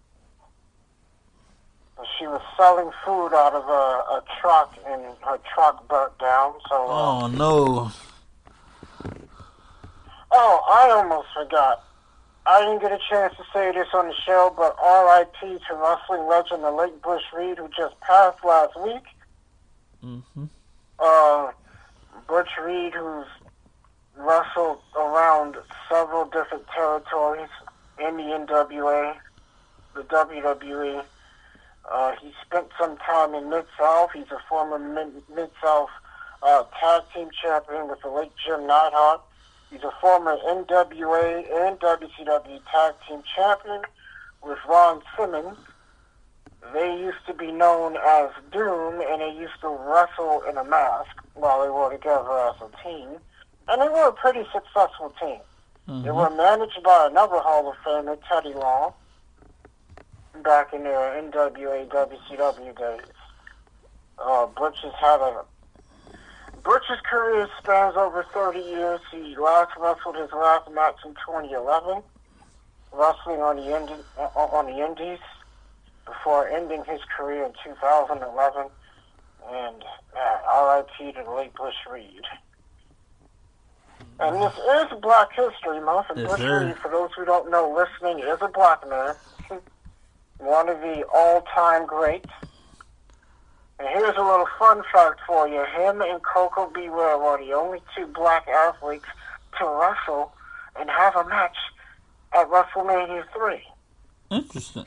[2.18, 6.54] She was selling food out of a, a truck, and her truck burnt down.
[6.68, 7.90] So, uh, Oh no.
[10.38, 11.82] Oh, I almost forgot.
[12.44, 15.58] I didn't get a chance to say this on the show, but R.I.P.
[15.66, 19.02] to wrestling legend the late Butch Reed, who just passed last week.
[20.04, 20.44] Mm-hmm.
[20.98, 21.52] uh,
[22.28, 23.26] Butch Reed, who's
[24.14, 25.56] wrestled around
[25.88, 27.48] several different territories
[27.98, 29.16] in the NWA,
[29.94, 31.02] the WWE.
[31.90, 34.10] Uh, he spent some time in Mid South.
[34.12, 34.78] He's a former
[35.34, 35.88] Mid South
[36.42, 39.22] uh, tag team champion with the late Jim Neidhart.
[39.70, 43.82] He's a former NWA and WCW tag team champion
[44.42, 45.58] with Ron Simmons.
[46.72, 51.10] They used to be known as Doom, and they used to wrestle in a mask
[51.34, 53.18] while they were together as a team.
[53.68, 55.38] And they were a pretty successful team.
[56.02, 58.92] They were managed by another Hall of Famer, Teddy Long,
[60.42, 63.12] back in their NWA, WCW days.
[64.18, 65.44] Uh, Butch has had a
[66.66, 69.00] Butch's career spans over 30 years.
[69.12, 72.02] He last wrestled his last match in 2011,
[72.92, 74.02] wrestling on the Indi-
[74.34, 75.20] on the Indies
[76.04, 78.66] before ending his career in 2011.
[79.48, 79.84] And
[80.18, 82.26] uh, RIP to the late Butch Reed.
[84.18, 86.66] And this is Black History Month, and Yes, Butch sir.
[86.66, 89.14] Reed, for those who don't know, listening, is a black man.
[90.38, 92.26] One of the all-time greats.
[93.78, 95.64] And here's a little fun fact for you.
[95.76, 96.88] Him and Koko B.
[96.88, 99.04] Ware were the only two black athletes
[99.58, 100.32] to wrestle
[100.78, 101.56] and have a match
[102.34, 103.62] at WrestleMania 3.
[104.30, 104.86] Interesting.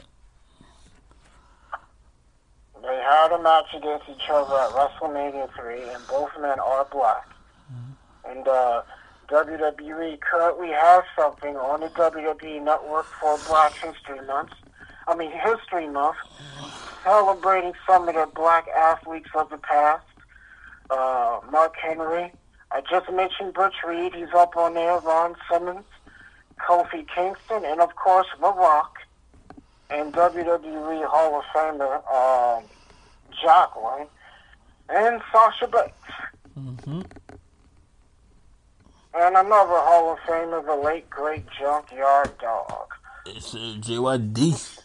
[2.82, 7.28] They had a match against each other at WrestleMania 3, and both men are black.
[8.25, 8.84] And uh,
[9.30, 14.52] WWE currently has something on the WWE Network for Black History Month.
[15.09, 16.17] I mean, History Month,
[17.03, 20.05] celebrating some of the black athletes of the past.
[20.91, 22.31] Uh, Mark Henry.
[22.71, 24.13] I just mentioned Butch Reed.
[24.13, 24.99] He's up on there.
[24.99, 25.85] Ron Simmons,
[26.59, 28.97] Kofi Kingston, and of course, The Rock
[29.89, 32.63] and WWE Hall of Famer um,
[33.41, 34.07] Jacqueline,
[34.89, 35.95] and Sasha Banks.
[36.59, 37.01] Mm-hmm.
[39.15, 42.93] And another Hall of Famer, the late great Junkyard Dog.
[43.25, 44.78] It's uh, JYD.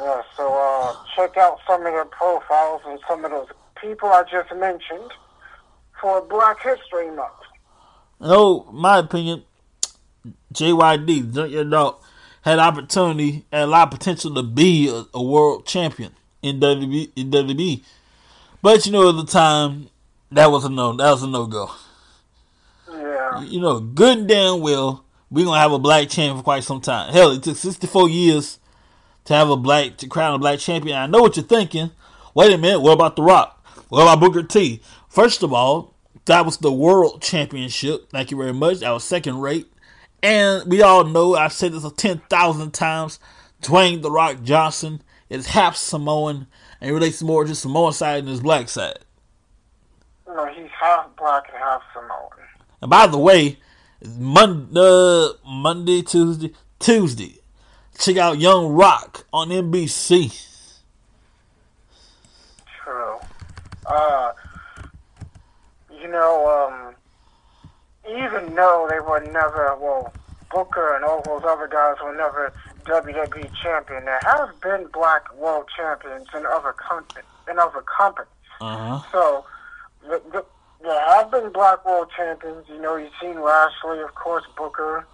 [0.00, 3.48] Yeah, so uh, check out some of their profiles and some of those
[3.80, 5.10] people I just mentioned
[6.00, 7.32] for Black History Month.
[8.18, 9.44] No, my opinion,
[10.54, 11.96] JYD, Junkyard Dog,
[12.40, 17.10] had opportunity and a lot of potential to be a, a world champion in WWE,
[17.14, 17.82] in WWE.
[18.62, 19.88] But you know, at the time,
[20.30, 20.96] that was a no.
[20.96, 21.70] That was a no go.
[22.90, 23.42] Yeah.
[23.42, 26.80] You know, good and damn well, we're gonna have a black champion for quite some
[26.80, 27.12] time.
[27.12, 28.58] Hell, it took sixty four years
[29.24, 30.96] to have a black to crown a black champion.
[30.96, 31.90] I know what you're thinking.
[32.34, 33.64] Wait a minute, what about The Rock?
[33.88, 34.80] What about Booker T?
[35.08, 38.10] First of all, that was the world championship.
[38.10, 38.80] Thank you very much.
[38.80, 39.70] That was second rate.
[40.22, 43.18] And we all know, I've said this a 10,000 times,
[43.60, 46.46] Dwayne The Rock Johnson is half Samoan
[46.80, 49.00] and relates more to Samoan side than his black side.
[50.26, 52.28] No, he's half black and half Samoan.
[52.80, 53.58] And by the way,
[54.18, 57.38] Monday, uh, Monday, Tuesday, Tuesday,
[57.98, 60.48] check out Young Rock on NBC.
[62.82, 63.16] True.
[63.86, 64.32] Uh,
[66.00, 66.94] you know, um,
[68.08, 70.12] even though they were never, well,
[70.50, 72.52] Booker and all those other guys were never
[72.84, 77.24] WWE champion, there have been black world champions in other countries.
[77.50, 78.28] In other companies.
[78.60, 79.10] Uh huh.
[79.10, 79.44] So,
[80.02, 80.44] the, the,
[80.82, 82.66] there have been black world champions.
[82.68, 85.06] You know, you've seen Lashley, of course, Booker.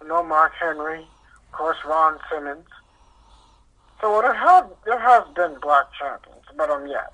[0.00, 1.06] You know, Mark Henry,
[1.52, 2.66] of course, Ron Simmons.
[4.00, 7.10] So there have there have been black champions, but um, yes,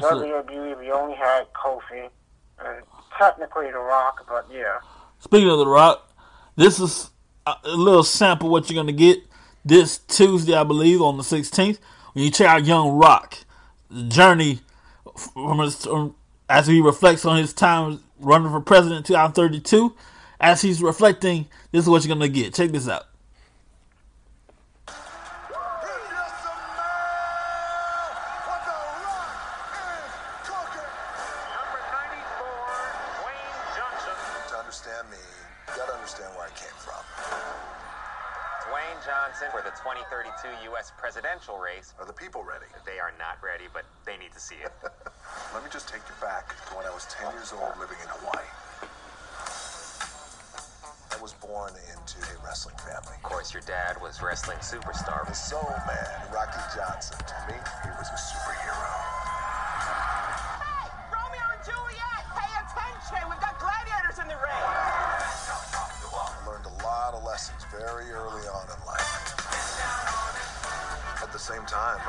[0.00, 2.08] So- WWE we only had Kofi
[2.58, 2.82] and
[3.18, 4.78] technically The Rock, but yeah.
[5.20, 6.12] Speaking of The Rock,
[6.56, 7.10] this is
[7.46, 9.20] a little sample what you're gonna get
[9.64, 11.78] this Tuesday, I believe, on the 16th.
[12.12, 13.38] When you check out Young Rock,
[13.90, 14.60] the journey
[15.32, 16.14] from his from,
[16.48, 19.94] as he reflects on his time running for president in 2032.
[20.38, 22.52] As he's reflecting, this is what you're gonna get.
[22.52, 23.04] Check this out.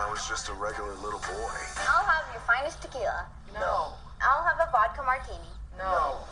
[0.08, 1.60] I was just a regular little boy.
[1.84, 3.28] I'll have your finest tequila.
[3.52, 3.92] No.
[4.24, 5.52] I'll have a vodka martini.
[5.76, 6.24] No.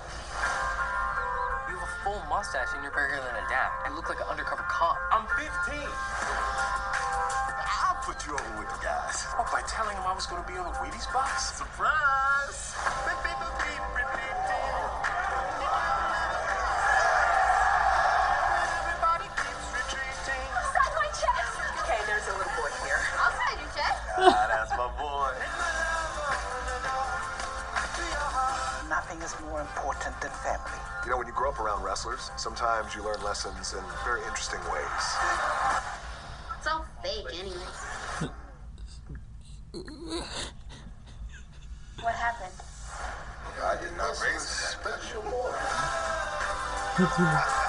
[1.68, 3.76] You have a full mustache and you're bigger than a dad.
[3.84, 4.96] I look like an undercover cop.
[5.12, 5.76] I'm 15.
[7.84, 9.28] I'll put you over with the guys.
[9.36, 11.60] What, by telling him I was going to be on a Wheaties box?
[11.60, 12.80] Surprise!
[29.56, 30.80] More important than family.
[31.06, 34.60] You know, when you grow up around wrestlers, sometimes you learn lessons in very interesting
[34.70, 35.06] ways.
[36.58, 37.56] It's all fake, anyway.
[42.02, 42.52] what happened?
[43.64, 45.54] I did not raise a special boy.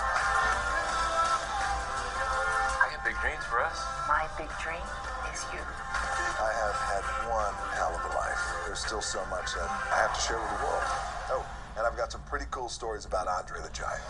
[12.37, 14.03] pretty cool stories about Andre the Giant.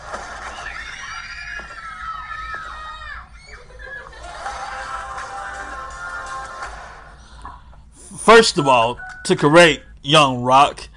[8.18, 10.88] First of all, to correct Young Rock,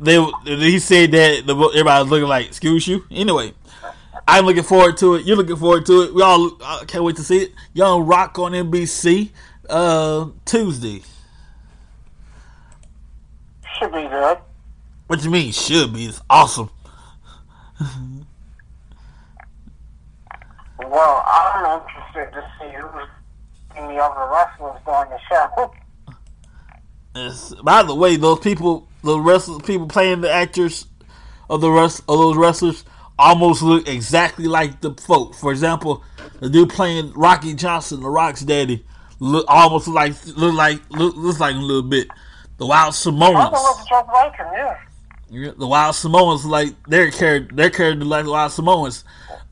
[0.00, 3.04] they he said that the, everybody's looking like excuse you.
[3.12, 3.54] Anyway,
[4.26, 5.24] I'm looking forward to it.
[5.24, 6.14] You're looking forward to it.
[6.14, 7.52] We all uh, can't wait to see it.
[7.74, 9.30] Young Rock on NBC
[9.70, 11.02] uh, Tuesday.
[13.78, 14.38] Should be good.
[15.12, 16.06] What you mean should be?
[16.06, 16.70] It's awesome.
[20.78, 23.08] Well, I'm interested to see who's
[23.76, 25.74] in the other wrestlers during the show.
[27.14, 30.86] It's, by the way, those people, the wrestlers, people playing the actors
[31.50, 32.82] of the rest of those wrestlers
[33.18, 35.34] almost look exactly like the folk.
[35.34, 36.02] For example,
[36.40, 38.82] the dude playing Rocky Johnson, the Rock's daddy,
[39.18, 42.08] look almost like look like look, looks like a little bit.
[42.56, 43.50] The Wild I Samoans,
[43.90, 44.91] don't
[45.32, 49.04] the Wild Samoans like their character, their character like the Wild Samoans.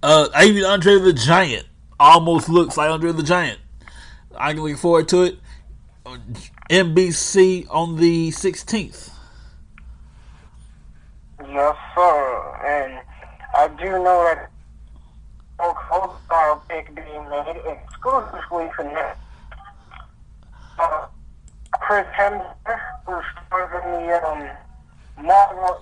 [0.02, 1.66] Uh, even Andre the Giant
[1.98, 3.58] almost looks like Andre the Giant.
[4.36, 5.38] I can look forward to it.
[6.70, 9.10] NBC on the 16th.
[11.40, 12.56] Yes, sir.
[12.64, 13.00] And
[13.54, 14.50] I do know that
[15.58, 19.16] Hogan style pick being made exclusively for Netflix.
[20.78, 21.06] Uh,
[21.72, 24.48] Chris Hemsworth, who stars in the um,
[25.16, 25.80] Marvel,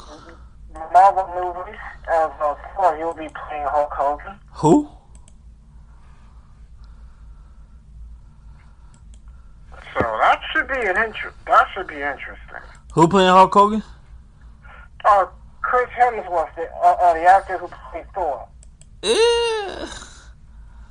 [0.92, 4.38] Marvel movies, as uh, Thor, he'll be playing Hulk Hogan.
[4.52, 4.88] Who?
[9.94, 12.62] So that should be an inter- That should be interesting.
[12.94, 13.82] Who playing Hulk Hogan?
[15.04, 15.26] Uh,
[15.62, 18.46] Chris Hemsworth, the, uh, uh, the actor who played Thor.
[19.02, 19.86] Yeah.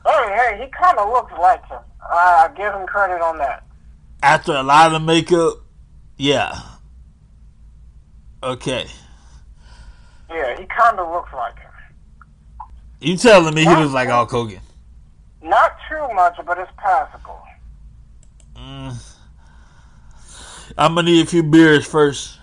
[0.05, 1.79] Hey, hey, he kind of looks like him.
[2.01, 3.63] I I give him credit on that.
[4.23, 5.55] After a lot of makeup,
[6.17, 6.57] yeah.
[8.43, 8.87] Okay.
[10.29, 11.71] Yeah, he kind of looks like him.
[12.99, 14.59] You telling me he looks like Hulk Hogan?
[15.41, 17.41] Not too much, but it's passable.
[18.55, 19.15] Mm.
[20.77, 22.39] I'm gonna need a few beers first.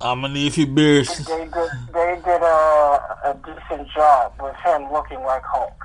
[0.00, 1.08] I'm gonna need a few beers.
[1.08, 5.84] They did, they did a, a decent job with him looking like Hulk.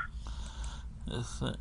[1.07, 1.57] That's it.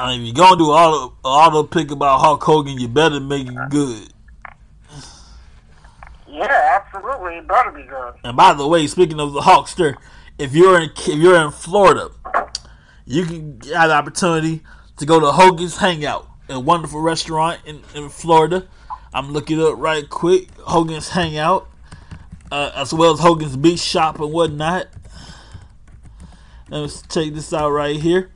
[0.00, 3.48] I mean, if you're gonna do auto auto pick about Hulk Hogan, you better make
[3.48, 4.08] it good.
[6.26, 7.34] Yeah, absolutely.
[7.36, 8.14] It better be good.
[8.24, 9.96] And by the way, speaking of the Hulkster,
[10.38, 12.08] if you're in if you're in Florida,
[13.04, 14.62] you can have the opportunity
[14.96, 18.66] to go to Hogan's Hangout, a wonderful restaurant in, in Florida.
[19.12, 20.48] I'm looking it up right quick.
[20.60, 21.68] Hogan's Hangout,
[22.50, 24.86] uh, as well as Hogan's Beach Shop and whatnot.
[26.70, 28.30] Let's check this out right here.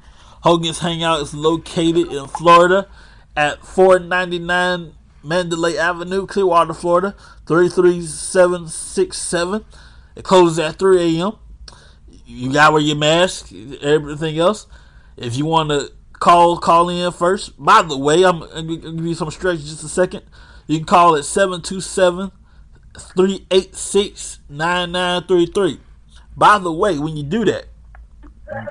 [0.45, 2.87] Hogan's Hangout is located in Florida
[3.35, 4.93] at 499
[5.23, 7.17] Mandalay Avenue, Clearwater, Florida,
[7.47, 9.65] 33767.
[10.17, 11.39] It closes at 3 a.m.
[12.27, 14.67] You got to wear your mask, everything else.
[15.17, 17.55] If you want to call, call in first.
[17.59, 20.25] By the way, I'm going to give you some stretch just a second.
[20.67, 22.31] You can call at 727
[23.17, 25.81] 386 9933.
[26.37, 27.69] By the way, when you do that,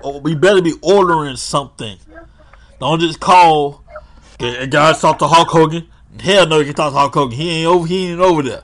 [0.03, 1.97] Oh, we better be ordering something.
[2.79, 3.83] Don't just call.
[4.35, 5.87] Okay, guys, talk to Hulk Hogan.
[6.19, 7.37] Hell no, you can talk to Hulk Hogan.
[7.37, 7.87] He ain't over.
[7.87, 8.63] He ain't over there.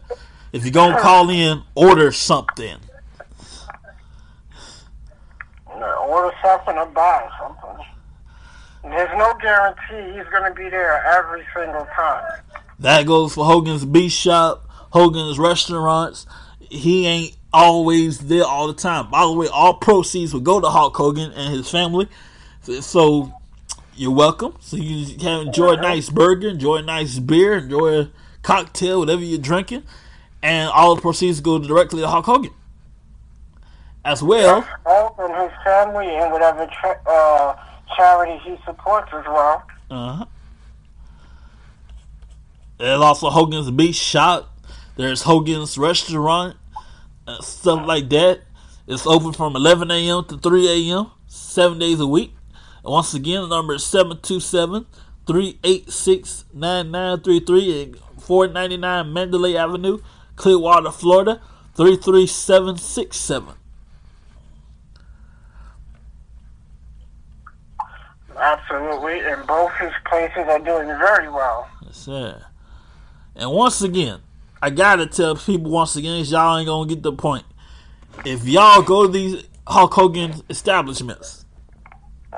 [0.51, 2.77] If you're gonna call in, order something.
[5.67, 7.85] Order something or buy something.
[8.83, 12.41] There's no guarantee he's going to be there every single time.
[12.79, 16.25] That goes for Hogan's Beach Shop, Hogan's restaurants.
[16.59, 19.09] He ain't always there all the time.
[19.09, 22.07] By the way, all proceeds will go to Hulk Hogan and his family.
[22.81, 23.33] So
[23.95, 24.55] you're welcome.
[24.61, 28.11] So you can enjoy a nice burger, enjoy a nice beer, enjoy a
[28.43, 29.83] cocktail, whatever you're drinking,
[30.41, 32.51] and all the proceeds go directly to Hulk Hogan.
[34.05, 37.55] As well, Hulk and his family and whatever cha- uh,
[37.95, 39.63] charity he supports as well.
[39.91, 40.25] Uh-huh.
[42.77, 44.49] There's also Hogan's Beach Shop.
[44.95, 46.58] There's Hogan's Restaurant, uh,
[47.41, 48.41] stuff like that.
[48.87, 50.25] It's open from 11 a.m.
[50.25, 52.35] to 3 a.m., seven days a week.
[52.83, 54.85] And once again, the number is 727
[55.27, 59.99] 386 9933 at 499 Mandalay Avenue,
[60.35, 61.41] Clearwater, Florida,
[61.75, 63.53] 33767.
[68.35, 71.69] Absolutely, and both his places are doing very well.
[71.83, 72.45] Yes, sir.
[73.35, 74.21] And once again,
[74.61, 77.45] I gotta tell people once again, y'all ain't gonna get the point.
[78.25, 81.45] If y'all go to these Hulk Hogan establishments,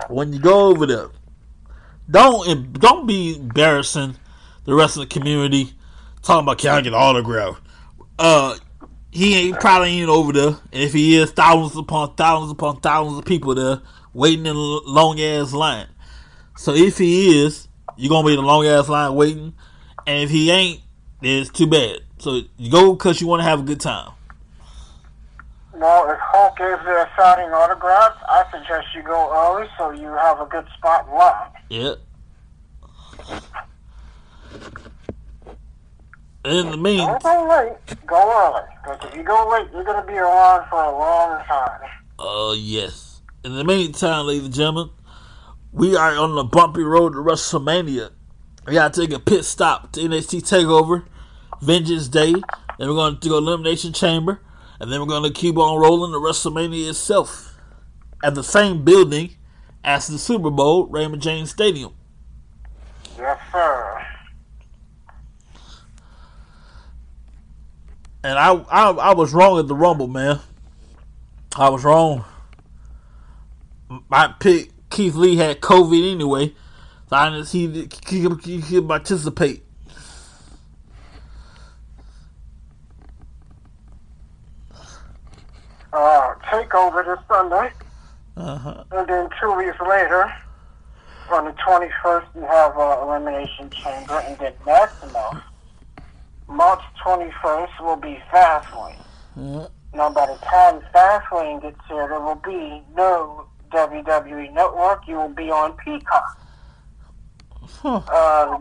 [0.09, 1.09] when you go over there,
[2.09, 4.17] don't don't be embarrassing
[4.65, 5.73] the rest of the community
[6.21, 7.59] talking about can I get an autograph.
[8.19, 8.57] Uh,
[9.11, 10.47] he ain't probably ain't over there.
[10.47, 13.81] And if he is, thousands upon thousands upon thousands of people there
[14.13, 15.87] waiting in a long ass line.
[16.57, 17.67] So if he is,
[17.97, 19.53] you're gonna be in a long ass line waiting.
[20.07, 20.81] And if he ain't,
[21.21, 21.99] then it's too bad.
[22.21, 24.11] So you go because you want to have a good time.
[25.73, 30.39] Well, if Hulk is there signing autographs, I suggest you go early so you have
[30.39, 31.49] a good spot in line.
[31.69, 31.97] Yep.
[36.45, 38.05] In the mean, Don't go late.
[38.05, 38.67] Go early.
[38.83, 41.79] Because if you go late, you're going to be around for a long time.
[42.19, 43.21] uh, yes.
[43.43, 44.91] In the meantime, ladies and gentlemen,
[45.71, 48.11] we are on the bumpy road to WrestleMania.
[48.67, 51.05] We gotta take a pit stop to NXT Takeover,
[51.61, 54.41] Vengeance Day, then we're gonna do Elimination Chamber,
[54.79, 57.57] and then we're gonna keep on rolling to WrestleMania itself
[58.23, 59.35] at the same building
[59.83, 61.93] as the Super Bowl, Raymond James Stadium.
[63.17, 64.05] Yes, sir.
[68.23, 70.39] And I, I, I was wrong at the Rumble, man.
[71.55, 72.23] I was wrong.
[74.09, 76.53] my pick Keith Lee had COVID anyway,
[77.09, 79.63] so I didn't see he could participate.
[85.93, 87.71] Uh, Takeover this Sunday.
[88.37, 88.83] Uh-huh.
[88.91, 90.31] And then two weeks later,
[91.29, 94.19] on the 21st, you have uh, Elimination Chamber.
[94.19, 95.41] And then Maximo,
[96.47, 98.95] March 21st, will be Fastlane.
[99.35, 99.67] Yeah.
[99.93, 105.07] Now, by the time Fastlane gets here, there will be no WWE Network.
[105.07, 106.37] You will be on Peacock.
[107.83, 108.57] Uh,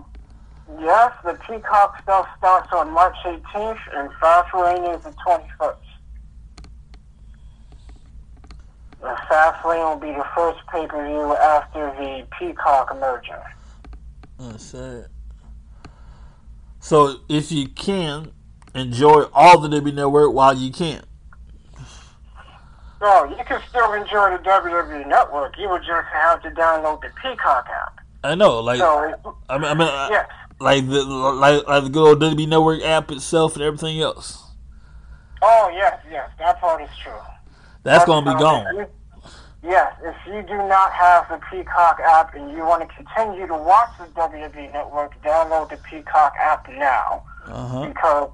[0.80, 5.76] yes, the Peacock stuff starts on March 18th, and Fastlane is the 21st.
[8.89, 13.42] The Fastlane will be the first pay-per-view after the Peacock merger.
[14.38, 15.06] That's it.
[16.80, 18.32] So if you can
[18.74, 21.02] enjoy all the WWE Network while you can.
[23.00, 25.56] No, you can still enjoy the WWE Network.
[25.58, 28.00] You would just have to download the Peacock app.
[28.22, 30.28] I know, like So, I mean, I mean, I- yes.
[30.60, 34.44] like the like like the good old WWE Network app itself and everything else.
[35.42, 37.12] Oh, yes, yes, that part is true.
[37.82, 38.86] That's But, gonna be gone.
[39.62, 43.54] Yes, if you do not have the Peacock app and you want to continue to
[43.54, 47.22] watch the WWE Network, download the Peacock app now.
[47.46, 47.86] Uh huh.
[47.86, 48.30] Because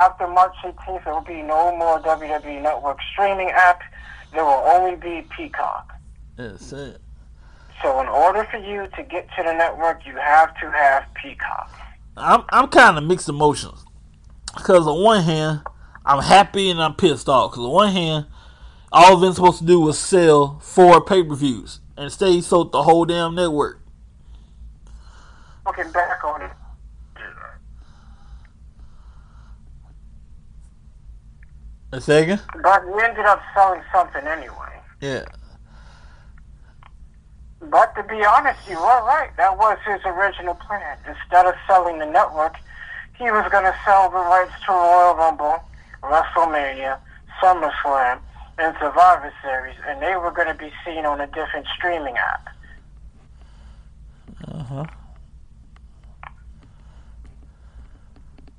[0.00, 3.80] after March 18th, there will be no more WWE Network streaming app.
[4.32, 5.90] There will only be Peacock.
[6.36, 7.00] That's it.
[7.82, 11.70] So in order for you to get to the network, you have to have Peacock.
[12.16, 13.84] I'm I'm kind of mixed emotions
[14.56, 15.62] because on one hand
[16.04, 18.26] I'm happy and I'm pissed off because on one hand
[18.92, 22.72] all Vince supposed to do was sell four pay per views and instead he sold
[22.72, 23.80] the whole damn network.
[25.66, 26.50] Looking back on it,
[31.90, 32.42] A second.
[32.62, 34.78] but we ended up selling something anyway.
[35.00, 35.24] Yeah.
[37.60, 39.30] But to be honest, you were right.
[39.38, 40.98] That was his original plan.
[41.08, 42.56] Instead of selling the network,
[43.16, 45.62] he was going to sell the rights to Royal Rumble,
[46.02, 46.98] WrestleMania,
[47.42, 48.20] SummerSlam,
[48.58, 52.48] and Survivor Series, and they were going to be seen on a different streaming app.
[54.48, 54.84] Uh huh.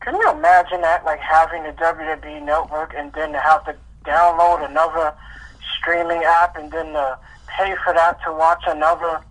[0.01, 3.75] Can you imagine that, like having the WWE Network and then to have to
[4.05, 5.13] download another
[5.77, 9.21] streaming app and then to pay for that to watch another,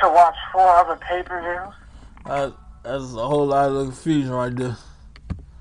[0.00, 1.74] to watch four other pay-per-views?
[2.24, 2.50] Uh,
[2.84, 4.76] that's a whole lot of confusion right there.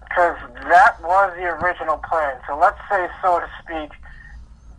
[0.01, 0.38] Because
[0.69, 2.38] that was the original plan.
[2.47, 3.91] So let's say, so to speak,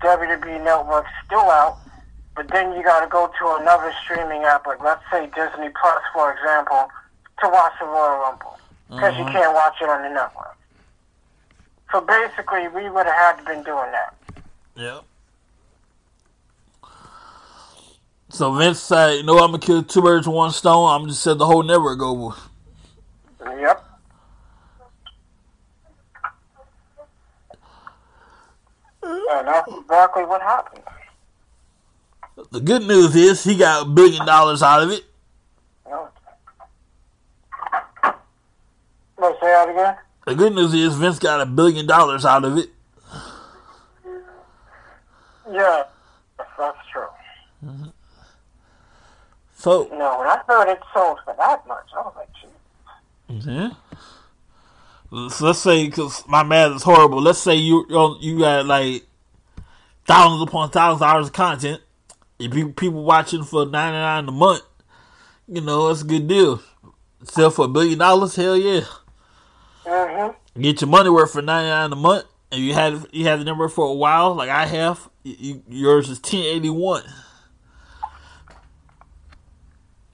[0.02, 1.78] WWE Network's still out,
[2.34, 6.02] but then you got to go to another streaming app, like let's say Disney Plus,
[6.12, 6.88] for example,
[7.40, 9.32] to watch the Royal Rumble, because you Mhm.
[9.32, 10.56] can't watch it on the network.
[11.90, 14.14] So basically, we would have had been doing that.
[14.74, 15.04] Yep.
[18.30, 20.88] So Vince said, "You know, I'm gonna kill two birds with one stone.
[20.88, 22.34] I'm just set the whole network over."
[23.44, 23.84] Yep.
[29.02, 30.82] And that's exactly what happened.
[32.50, 35.04] The good news is he got a billion dollars out of it.
[39.18, 39.96] Let's say that again.
[40.26, 42.70] The good news is Vince got a billion dollars out of it.
[45.50, 45.84] Yeah,
[46.58, 47.06] that's true.
[47.64, 47.88] Mm-hmm.
[49.54, 53.50] So No, when I heard it sold for that much, I was like, gee.
[53.50, 53.70] yeah.
[55.12, 57.20] So let's say because my math is horrible.
[57.20, 57.84] Let's say you
[58.20, 59.04] you got like
[60.06, 61.82] thousands upon thousands of hours of content.
[62.38, 64.62] If you people watching for ninety nine a month,
[65.46, 66.62] you know that's a good deal.
[67.24, 68.86] Sell for a billion dollars, hell yeah.
[69.84, 70.62] Mm-hmm.
[70.62, 73.44] Get your money worth for ninety nine a month, and you had you had the
[73.44, 75.10] number for a while, like I have.
[75.24, 77.04] You, yours is ten eighty one.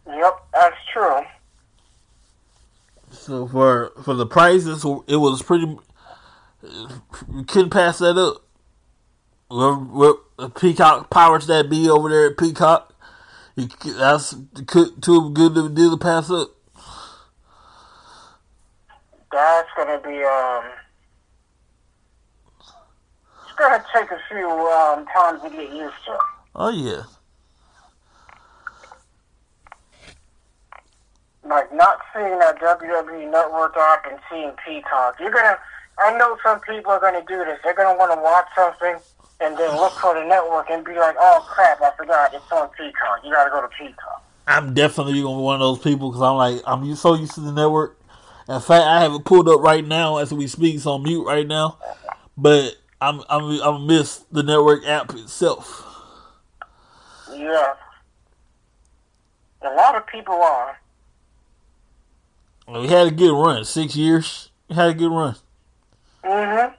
[0.09, 1.21] Yep, that's true.
[3.29, 5.77] So for for the prices, it was pretty.
[6.63, 8.43] You couldn't pass that up.
[10.59, 12.95] Peacock powers that be over there at Peacock?
[13.55, 13.69] You,
[13.99, 14.35] that's
[14.67, 16.53] could, too good of a deal to pass up.
[19.31, 20.65] That's gonna be um.
[23.43, 26.19] It's gonna take a few um times to get used to.
[26.55, 27.03] Oh yeah,
[31.49, 35.17] Like not seeing that WWE Network app and seeing Peacock.
[35.19, 35.59] You're gonna.
[35.99, 37.59] I know some people are gonna do this.
[37.65, 39.03] They're gonna want to watch something
[39.41, 42.69] and then look for the network and be like, "Oh crap, I forgot it's on
[42.71, 43.25] Peacock.
[43.25, 46.37] You gotta go to Peacock." I'm definitely gonna be one of those people because I'm
[46.37, 47.99] like I'm so used to the network.
[48.49, 50.75] In fact, I have it pulled up right now as we speak.
[50.75, 51.79] It's on mute right now,
[52.37, 55.85] but I'm I'm I'm miss the network app itself.
[57.33, 57.75] Yeah.
[59.63, 60.79] A lot of people are.
[62.69, 63.65] We had a good run.
[63.65, 64.51] Six years.
[64.69, 65.37] We had a good run.
[66.23, 66.75] Mm-hmm.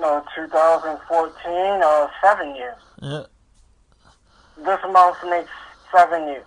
[0.00, 2.76] No, 2014, uh, seven years.
[3.02, 3.24] Yeah.
[4.58, 5.50] This month makes
[5.92, 6.44] seven years.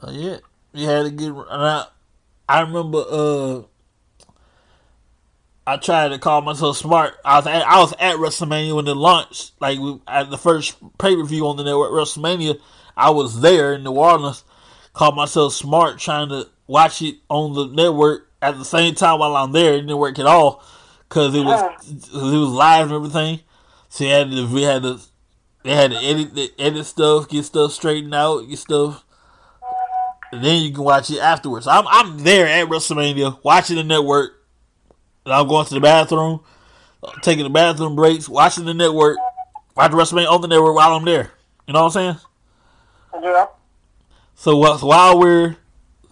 [0.00, 0.36] Uh, yeah.
[0.72, 1.46] We had a good run.
[1.50, 1.86] And I,
[2.48, 3.62] I remember uh
[5.68, 7.14] I tried to call myself smart.
[7.24, 9.52] I was at, I was at WrestleMania when it launched.
[9.58, 12.60] Like we, at the first pay per view on the network, WrestleMania,
[12.96, 14.44] I was there in New Orleans.
[14.96, 19.36] Called myself smart, trying to watch it on the network at the same time while
[19.36, 19.74] I'm there.
[19.74, 20.64] It didn't work at all
[21.06, 21.76] because it was uh-huh.
[22.12, 23.40] cause it was live and everything.
[23.90, 24.98] So we had to, we had to
[25.66, 29.04] they had to edit the, edit stuff, get stuff straightened out, get stuff.
[30.32, 31.66] And then you can watch it afterwards.
[31.66, 34.32] I'm I'm there at WrestleMania watching the network.
[35.24, 36.40] And I'm going to the bathroom,
[37.02, 39.18] uh, taking the bathroom breaks, watching the network,
[39.76, 41.32] watching WrestleMania on the network while I'm there.
[41.66, 42.16] You know what I'm
[43.12, 43.24] saying?
[43.24, 43.46] Yeah.
[44.36, 45.56] So wh- while we're,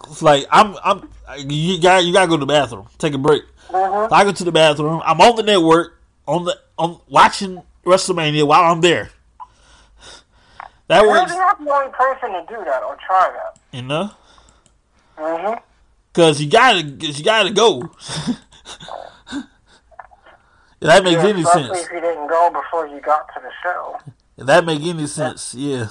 [0.09, 1.09] it's like I'm I'm
[1.39, 3.43] you got you gotta go to the bathroom, take a break.
[3.69, 4.09] Mm-hmm.
[4.11, 5.01] So I go to the bathroom.
[5.05, 9.11] I'm on the network on the on watching WrestleMania while I'm there.
[10.89, 13.61] That You're works, not the only person to do that or try that.
[13.77, 14.11] you know,
[15.19, 15.55] Mm-hmm.
[16.13, 17.91] because you gotta cause you gotta go.
[20.81, 21.79] If that makes yeah, any sense.
[21.81, 23.99] if you didn't go before you got to the show.
[24.37, 25.87] If that make any sense, yeah.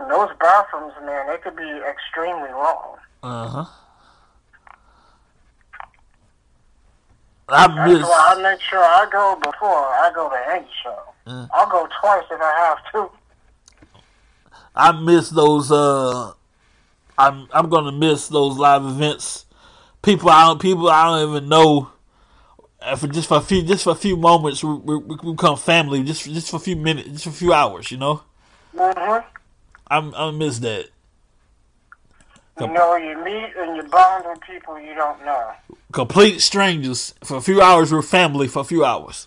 [0.00, 2.96] And those bathrooms, man, they could be extremely long.
[3.22, 3.64] Uh huh.
[7.48, 8.02] I That's miss.
[8.08, 10.96] why I make sure I go before I go to any show.
[11.26, 13.10] Uh, I'll go twice if I have to.
[14.74, 15.70] I miss those.
[15.72, 16.32] Uh,
[17.18, 19.46] I'm I'm gonna miss those live events.
[20.02, 21.90] People I don't people I don't even know.
[22.80, 25.56] uh, For just for a few just for a few moments, we, we, we become
[25.56, 26.04] family.
[26.04, 27.90] Just just for a few minutes, just for a few hours.
[27.90, 28.22] You know,
[28.76, 29.26] Mm-hmm.
[29.90, 30.86] I'm I miss that.
[32.60, 35.52] You know, you meet and you bond with people you don't know.
[35.92, 37.90] Complete strangers for a few hours.
[37.90, 39.26] We're family for a few hours.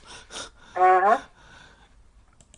[0.75, 1.21] Mm-hmm.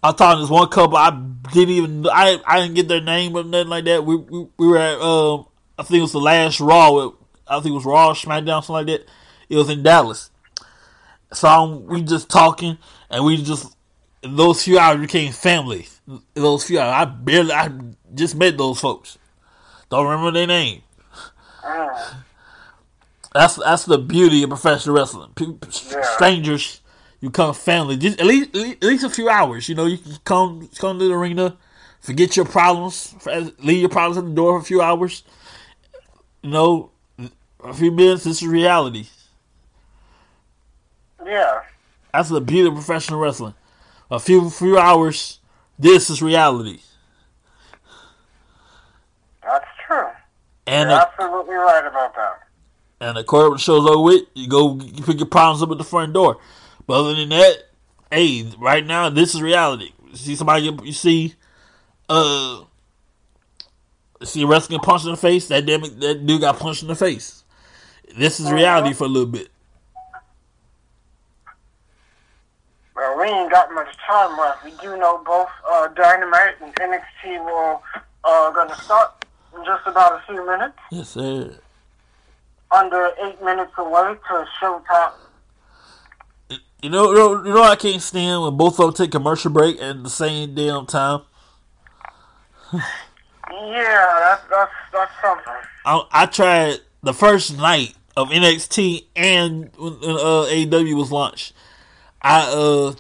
[0.04, 0.98] I talked to this one couple.
[0.98, 1.10] I
[1.52, 4.06] didn't even I I didn't get their name or nothing like that.
[4.06, 5.48] We we, we were at um
[5.80, 7.12] I think it was the last Raw.
[7.48, 9.06] I think it was Raw SmackDown something like that.
[9.50, 10.30] It was in Dallas.
[11.34, 12.78] So um, we just talking
[13.10, 13.76] and we just
[14.22, 15.88] those few hours became family.
[16.36, 17.72] Those few hours, I barely I
[18.14, 19.18] just met those folks.
[19.90, 20.82] Don't remember their name.
[21.64, 22.16] Mm.
[23.34, 25.32] That's that's the beauty of professional wrestling.
[25.36, 25.58] People,
[25.92, 26.02] Yeah.
[26.16, 26.82] Strangers,
[27.22, 27.98] you come family.
[27.98, 29.68] Just at least at least a few hours.
[29.68, 31.58] You know, you can come come to the arena,
[32.00, 33.16] forget your problems,
[33.60, 35.24] leave your problems at the door for a few hours.
[36.44, 36.92] You know,
[37.64, 38.24] a few minutes.
[38.24, 39.08] This is reality.
[41.26, 41.62] Yeah.
[42.14, 43.56] That's the beauty of professional wrestling.
[44.12, 45.40] A few few hours.
[45.78, 46.80] This is reality.
[49.44, 50.08] That's true.
[50.68, 52.40] And You're the, absolutely right about that.
[53.00, 55.84] and the the show's over with, you go you pick your problems up at the
[55.84, 56.38] front door.
[56.88, 57.58] But other than that,
[58.12, 59.92] hey, right now this is reality.
[60.10, 61.36] You see somebody you see,
[62.10, 62.64] uh,
[64.24, 65.48] see a wrestler get punched in the face.
[65.50, 67.44] That damn that dude got punched in the face.
[68.18, 69.50] This is reality for a little bit.
[72.96, 74.64] Well, we ain't got much time left.
[74.64, 77.82] We do know both uh, Dynamite and NXT will
[78.24, 80.78] uh, gonna start in just about a few minutes.
[80.92, 81.58] Yes, sir.
[82.72, 85.14] Under eight minutes away to Showtime.
[86.82, 89.50] You know, you know, you know I can't stand when both of them take commercial
[89.50, 91.22] break at the same damn time.
[92.74, 92.80] Yeah,
[93.50, 95.54] that's that's that's something.
[95.86, 101.54] I, I tried the first night of NXT and when uh, AEW was launched.
[102.22, 102.96] I uh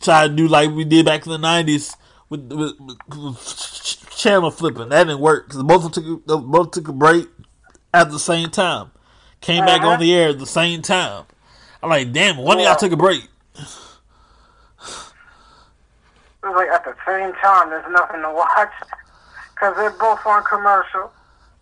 [0.00, 1.96] tried to do like we did back in the nineties
[2.28, 2.74] with, with,
[3.08, 4.88] with channel flipping.
[4.88, 7.28] That didn't work because both took both took a break
[7.92, 8.90] at the same time.
[9.40, 10.02] Came back on uh-huh.
[10.02, 11.24] the air at the same time.
[11.82, 13.24] I'm like, damn, one of y'all took a break.
[16.42, 18.72] It was like at the same time, there's nothing to watch
[19.54, 21.12] because they're both on commercial,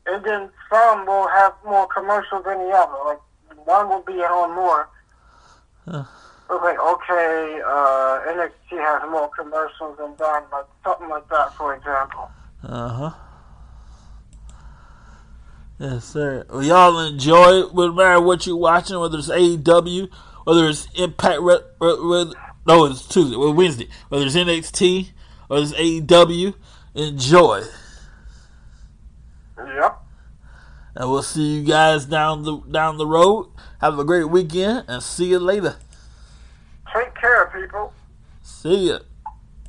[0.07, 2.97] and then some will have more commercials than the other.
[3.05, 3.21] Like
[3.67, 4.89] one will be on more.
[5.85, 6.05] Huh.
[6.49, 11.75] It was like okay, uh, NXT has more commercials than Dynamite, something like that, for
[11.75, 12.31] example.
[12.63, 13.11] Uh huh.
[15.79, 16.47] Yes, sir.
[16.49, 17.75] Well, y'all enjoy it.
[17.75, 20.09] No matter what you're watching, whether it's AEW,
[20.45, 22.35] whether it's Impact, re- re- re-
[22.67, 25.11] no, it's Tuesday, well, Wednesday, whether it's NXT
[25.49, 26.55] or it's AEW,
[26.95, 27.63] enjoy.
[29.59, 30.03] Yep.
[30.95, 33.51] And we'll see you guys down the down the road.
[33.81, 35.77] Have a great weekend, and see you later.
[37.21, 37.93] Care, people.
[38.43, 38.99] See ya.